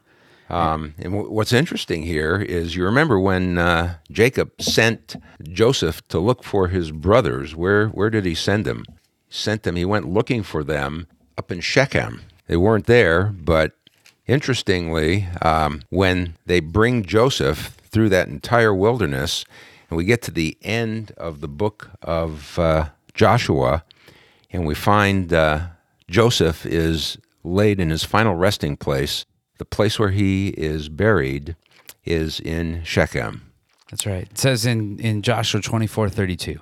Um, 0.49 0.93
and 0.97 1.13
w- 1.13 1.29
what's 1.29 1.51
interesting 1.51 2.03
here 2.03 2.41
is 2.41 2.75
you 2.75 2.85
remember 2.85 3.19
when 3.19 3.57
uh, 3.57 3.95
Jacob 4.11 4.51
sent 4.61 5.17
Joseph 5.43 6.07
to 6.07 6.19
look 6.19 6.43
for 6.43 6.69
his 6.69 6.91
brothers. 6.91 7.55
Where 7.55 7.87
where 7.89 8.09
did 8.09 8.25
he 8.25 8.35
send 8.35 8.63
them? 8.65 8.85
He 9.27 9.33
sent 9.35 9.63
them. 9.63 9.75
He 9.75 9.85
went 9.85 10.07
looking 10.07 10.43
for 10.43 10.63
them 10.63 11.07
up 11.37 11.51
in 11.51 11.59
Shechem. 11.59 12.21
They 12.47 12.55
weren't 12.55 12.85
there, 12.85 13.25
but 13.25 13.73
interestingly, 14.27 15.27
um, 15.41 15.81
when 15.89 16.35
they 16.45 16.59
bring 16.59 17.03
Joseph 17.03 17.77
through 17.89 18.09
that 18.09 18.27
entire 18.27 18.73
wilderness, 18.73 19.45
and 19.89 19.97
we 19.97 20.03
get 20.03 20.21
to 20.23 20.31
the 20.31 20.57
end 20.61 21.11
of 21.17 21.41
the 21.41 21.47
book 21.47 21.91
of 22.01 22.59
uh, 22.59 22.89
Joshua, 23.13 23.83
and 24.51 24.65
we 24.65 24.75
find 24.75 25.33
uh, 25.33 25.67
Joseph 26.09 26.65
is 26.65 27.17
laid 27.43 27.79
in 27.79 27.89
his 27.89 28.03
final 28.03 28.35
resting 28.35 28.77
place. 28.77 29.25
The 29.57 29.65
place 29.65 29.97
where 29.97 30.11
he 30.11 30.49
is 30.49 30.89
buried 30.89 31.55
is 32.05 32.39
in 32.39 32.83
Shechem. 32.83 33.51
That's 33.89 34.05
right. 34.05 34.27
It 34.29 34.37
says 34.37 34.65
in, 34.65 34.99
in 34.99 35.21
Joshua 35.21 35.61
24 35.61 36.09
32. 36.09 36.59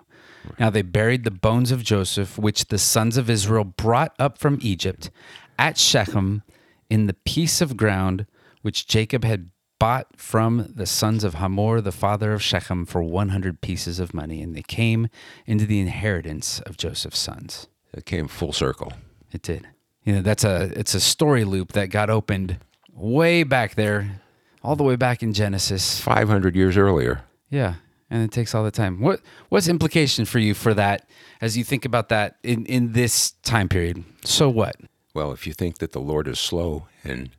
Now 0.60 0.70
they 0.70 0.84
buried 0.84 1.24
the 1.24 1.32
bones 1.32 1.72
of 1.72 1.84
Joseph, 1.84 2.38
which 2.38 2.66
the 2.66 2.78
sons 2.78 3.18
of 3.18 3.30
Israel 3.30 3.64
brought 3.64 4.14
up 4.20 4.38
from 4.38 4.60
Egypt 4.62 5.10
at 5.58 5.78
Shechem 5.78 6.44
in 6.90 7.08
the 7.08 7.14
piece 7.14 7.62
of 7.62 7.78
ground 7.78 8.26
which 8.62 8.88
Jacob 8.88 9.24
had 9.24 9.52
bought 9.78 10.08
from 10.18 10.72
the 10.74 10.86
sons 10.86 11.24
of 11.24 11.36
Hamor, 11.36 11.82
the 11.82 11.92
father 11.92 12.34
of 12.34 12.42
Shechem, 12.42 12.86
for 12.86 13.04
100 13.04 13.62
pieces 13.62 14.00
of 14.00 14.14
money. 14.14 14.42
And 14.42 14.56
they 14.56 14.64
came 14.64 15.08
into 15.46 15.66
the 15.66 15.80
inheritance 15.80 16.62
of 16.62 16.78
Joseph's 16.78 17.20
sons. 17.20 17.68
It 17.94 18.06
came 18.06 18.28
full 18.28 18.54
circle. 18.54 18.94
It 19.32 19.42
did. 19.42 19.68
You 20.04 20.14
know, 20.14 20.22
that's 20.22 20.44
a 20.44 20.72
it's 20.76 20.94
a 20.94 21.00
story 21.00 21.44
loop 21.44 21.74
that 21.74 21.90
got 21.90 22.10
opened 22.10 22.58
way 22.94 23.44
back 23.44 23.76
there, 23.76 24.22
all 24.64 24.76
the 24.76 24.84
way 24.84 24.96
back 24.96 25.24
in 25.24 25.34
Genesis. 25.34 26.00
500 26.00 26.56
years 26.56 26.78
earlier. 26.78 27.22
Yeah, 27.50 27.76
and 28.10 28.24
it 28.24 28.32
takes 28.32 28.54
all 28.54 28.64
the 28.64 28.72
time. 28.72 29.02
What 29.02 29.22
what's 29.50 29.68
implication 29.68 30.26
for 30.26 30.40
you 30.40 30.54
for 30.54 30.74
that 30.76 31.08
as 31.42 31.58
you 31.58 31.64
think 31.64 31.86
about 31.86 32.10
that 32.10 32.38
in 32.44 32.66
in 32.66 32.94
this 32.94 33.32
time 33.44 33.68
period? 33.68 34.04
So 34.24 34.50
what? 34.50 34.76
Well, 35.16 35.32
if 35.32 35.48
you 35.48 35.54
think 35.54 35.78
that 35.78 35.94
the 35.94 36.02
Lord 36.02 36.28
is 36.28 36.40
slow 36.40 36.88
in 37.04 37.30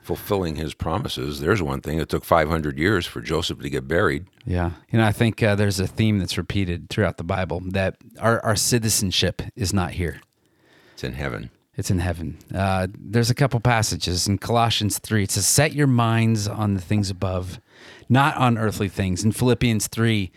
fulfilling 0.00 0.56
his 0.56 0.72
promises, 0.72 1.38
there's 1.40 1.60
one 1.62 1.82
thing. 1.82 1.98
It 1.98 2.08
took 2.08 2.24
500 2.24 2.78
years 2.78 3.06
for 3.06 3.20
Joseph 3.20 3.60
to 3.60 3.68
get 3.68 3.86
buried. 3.86 4.26
Yeah, 4.46 4.70
you 4.90 4.98
know, 4.98 5.04
I 5.04 5.12
think 5.12 5.42
uh, 5.42 5.54
there's 5.54 5.78
a 5.78 5.86
theme 5.86 6.18
that's 6.18 6.38
repeated 6.38 6.88
throughout 6.88 7.18
the 7.18 7.22
Bible 7.22 7.60
that 7.66 7.96
our 8.18 8.44
our 8.44 8.56
citizenship 8.56 9.42
is 9.54 9.74
not 9.74 9.92
here. 9.92 10.22
It's 10.94 11.04
in 11.04 11.12
heaven. 11.12 11.50
It's 11.76 11.90
in 11.90 11.98
heaven. 11.98 12.38
Uh, 12.54 12.88
there's 12.98 13.30
a 13.30 13.34
couple 13.34 13.60
passages 13.60 14.26
in 14.26 14.38
Colossians 14.38 14.98
3. 14.98 15.22
It 15.22 15.30
says, 15.30 15.46
Set 15.46 15.72
your 15.72 15.86
minds 15.86 16.48
on 16.48 16.74
the 16.74 16.80
things 16.80 17.08
above, 17.08 17.60
not 18.08 18.36
on 18.36 18.58
earthly 18.58 18.88
things. 18.88 19.24
In 19.24 19.32
Philippians 19.32 19.86
3, 19.88 20.32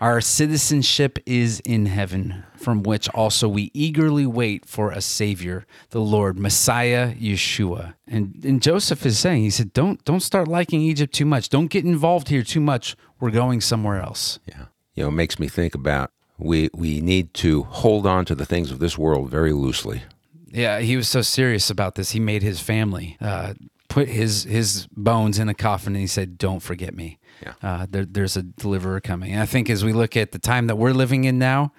our 0.00 0.20
citizenship 0.20 1.18
is 1.26 1.60
in 1.60 1.86
heaven, 1.86 2.44
from 2.56 2.82
which 2.82 3.08
also 3.10 3.48
we 3.48 3.70
eagerly 3.74 4.26
wait 4.26 4.64
for 4.64 4.90
a 4.90 5.00
Savior, 5.00 5.66
the 5.90 6.00
Lord, 6.00 6.38
Messiah 6.38 7.14
Yeshua. 7.14 7.94
And, 8.06 8.40
and 8.44 8.62
Joseph 8.62 9.04
is 9.04 9.18
saying, 9.18 9.42
he 9.42 9.50
said, 9.50 9.72
don't, 9.72 10.04
don't 10.04 10.20
start 10.20 10.48
liking 10.48 10.80
Egypt 10.80 11.14
too 11.14 11.24
much. 11.24 11.48
Don't 11.48 11.68
get 11.68 11.84
involved 11.84 12.28
here 12.28 12.42
too 12.42 12.60
much. 12.60 12.96
We're 13.20 13.30
going 13.30 13.60
somewhere 13.60 14.00
else. 14.00 14.38
Yeah. 14.46 14.66
You 14.94 15.04
know, 15.04 15.08
it 15.08 15.12
makes 15.12 15.38
me 15.38 15.48
think 15.48 15.74
about 15.74 16.10
we, 16.38 16.70
we 16.74 17.00
need 17.00 17.34
to 17.34 17.64
hold 17.64 18.06
on 18.06 18.24
to 18.26 18.34
the 18.34 18.46
things 18.46 18.70
of 18.70 18.78
this 18.78 18.96
world 18.96 19.30
very 19.30 19.52
loosely. 19.52 20.02
Yeah, 20.50 20.80
he 20.80 20.96
was 20.96 21.08
so 21.08 21.20
serious 21.20 21.68
about 21.68 21.96
this. 21.96 22.12
He 22.12 22.20
made 22.20 22.42
his 22.42 22.60
family 22.60 23.16
uh, 23.20 23.54
put 23.88 24.08
his 24.08 24.44
his 24.44 24.86
bones 24.92 25.38
in 25.38 25.48
a 25.48 25.54
coffin, 25.54 25.94
and 25.94 26.00
he 26.00 26.06
said, 26.06 26.38
"Don't 26.38 26.60
forget 26.60 26.94
me." 26.94 27.18
Yeah. 27.42 27.54
Uh, 27.62 27.86
there, 27.88 28.04
there's 28.04 28.36
a 28.36 28.42
deliverer 28.42 29.00
coming. 29.00 29.32
And 29.32 29.40
I 29.40 29.46
think 29.46 29.70
as 29.70 29.84
we 29.84 29.92
look 29.92 30.16
at 30.16 30.32
the 30.32 30.38
time 30.38 30.66
that 30.66 30.76
we're 30.76 30.92
living 30.92 31.24
in 31.24 31.38
now, 31.38 31.72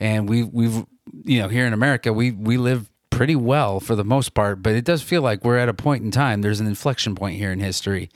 and 0.00 0.28
we 0.28 0.42
we've 0.42 0.84
you 1.24 1.40
know 1.40 1.48
here 1.48 1.66
in 1.66 1.72
America, 1.72 2.12
we 2.12 2.32
we 2.32 2.56
live 2.56 2.90
pretty 3.10 3.36
well 3.36 3.80
for 3.80 3.94
the 3.94 4.04
most 4.04 4.34
part, 4.34 4.62
but 4.62 4.74
it 4.74 4.84
does 4.84 5.02
feel 5.02 5.22
like 5.22 5.44
we're 5.44 5.58
at 5.58 5.68
a 5.68 5.74
point 5.74 6.04
in 6.04 6.10
time. 6.10 6.42
There's 6.42 6.60
an 6.60 6.66
inflection 6.66 7.14
point 7.14 7.38
here 7.38 7.52
in 7.52 7.60
history, 7.60 8.10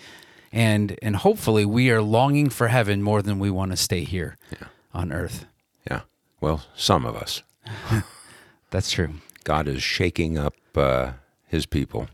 and 0.53 0.99
and 1.03 1.17
hopefully 1.17 1.65
we 1.65 1.91
are 1.91 2.03
longing 2.03 2.51
for 2.51 2.69
heaven 2.69 3.03
more 3.03 3.23
than 3.23 3.39
we 3.39 3.51
want 3.51 3.71
to 3.71 3.77
stay 3.77 4.05
here 4.05 4.37
on 4.93 5.13
earth. 5.13 5.47
Yeah. 5.91 6.03
Well, 6.41 6.63
some 6.75 7.05
of 7.05 7.17
us. 7.17 7.43
That's 8.71 8.91
true. 8.91 9.15
God 9.45 9.69
is 9.69 9.83
shaking 9.83 10.39
up 10.39 10.55
uh, 10.77 11.13
his 11.47 11.67
people. 11.67 12.09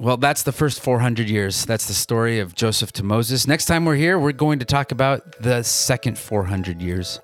Well, 0.00 0.16
that's 0.16 0.44
the 0.44 0.52
first 0.52 0.80
400 0.80 1.28
years. 1.28 1.64
That's 1.64 1.88
the 1.88 1.94
story 1.94 2.38
of 2.38 2.54
Joseph 2.54 2.92
to 2.92 3.02
Moses. 3.02 3.48
Next 3.48 3.64
time 3.64 3.84
we're 3.84 3.96
here, 3.96 4.16
we're 4.16 4.30
going 4.30 4.60
to 4.60 4.64
talk 4.64 4.92
about 4.92 5.42
the 5.42 5.64
second 5.64 6.16
400 6.16 6.80
years. 6.80 7.20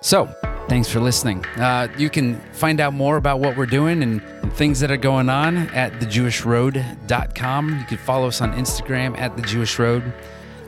So, 0.00 0.26
thanks 0.68 0.88
for 0.88 1.00
listening. 1.00 1.44
Uh, 1.56 1.88
you 1.98 2.08
can 2.10 2.38
find 2.52 2.80
out 2.80 2.92
more 2.92 3.16
about 3.16 3.40
what 3.40 3.56
we're 3.56 3.66
doing 3.66 4.04
and, 4.04 4.22
and 4.22 4.52
things 4.52 4.78
that 4.80 4.90
are 4.92 4.96
going 4.96 5.28
on 5.28 5.56
at 5.70 5.92
thejewishroad.com. 5.94 7.78
You 7.78 7.84
can 7.86 7.98
follow 7.98 8.28
us 8.28 8.40
on 8.40 8.52
Instagram 8.52 9.18
at 9.18 9.36
thejewishroad. 9.36 10.12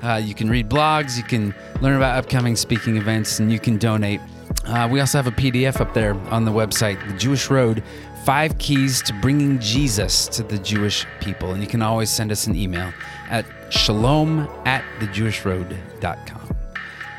Uh, 0.02 0.16
you 0.16 0.34
can 0.34 0.50
read 0.50 0.68
blogs, 0.68 1.16
you 1.16 1.22
can 1.22 1.54
learn 1.80 1.96
about 1.96 2.18
upcoming 2.18 2.56
speaking 2.56 2.96
events, 2.96 3.38
and 3.38 3.52
you 3.52 3.60
can 3.60 3.78
donate. 3.78 4.20
Uh, 4.66 4.88
we 4.90 5.00
also 5.00 5.18
have 5.18 5.26
a 5.26 5.32
PDF 5.32 5.80
up 5.80 5.92
there 5.94 6.14
on 6.30 6.44
the 6.44 6.50
website, 6.50 7.06
The 7.06 7.16
Jewish 7.18 7.50
Road 7.50 7.82
Five 8.24 8.56
Keys 8.56 9.02
to 9.02 9.12
Bringing 9.12 9.58
Jesus 9.58 10.26
to 10.28 10.42
the 10.42 10.58
Jewish 10.58 11.06
People. 11.20 11.52
And 11.52 11.62
you 11.62 11.68
can 11.68 11.82
always 11.82 12.08
send 12.08 12.32
us 12.32 12.46
an 12.46 12.56
email 12.56 12.92
at 13.28 13.44
shalom 13.70 14.48
at 14.64 14.82
thejewishroad.com. 15.00 16.56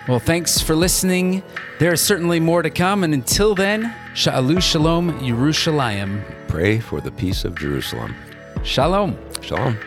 Well, 0.08 0.20
thanks 0.20 0.62
for 0.62 0.76
listening. 0.76 1.44
There 1.80 1.94
is 1.94 2.02
certainly 2.02 2.40
more 2.40 2.62
to 2.62 2.70
come. 2.70 3.04
And 3.04 3.14
until 3.14 3.56
then, 3.56 3.94
Sha'alu 4.14 4.62
Shalom 4.62 5.20
Yerushalayim. 5.20 6.24
Pray 6.48 6.80
for 6.80 7.02
the 7.02 7.12
peace 7.12 7.44
of 7.44 7.56
Jerusalem. 7.56 8.16
Shalom. 8.64 9.18
Shalom. 9.42 9.78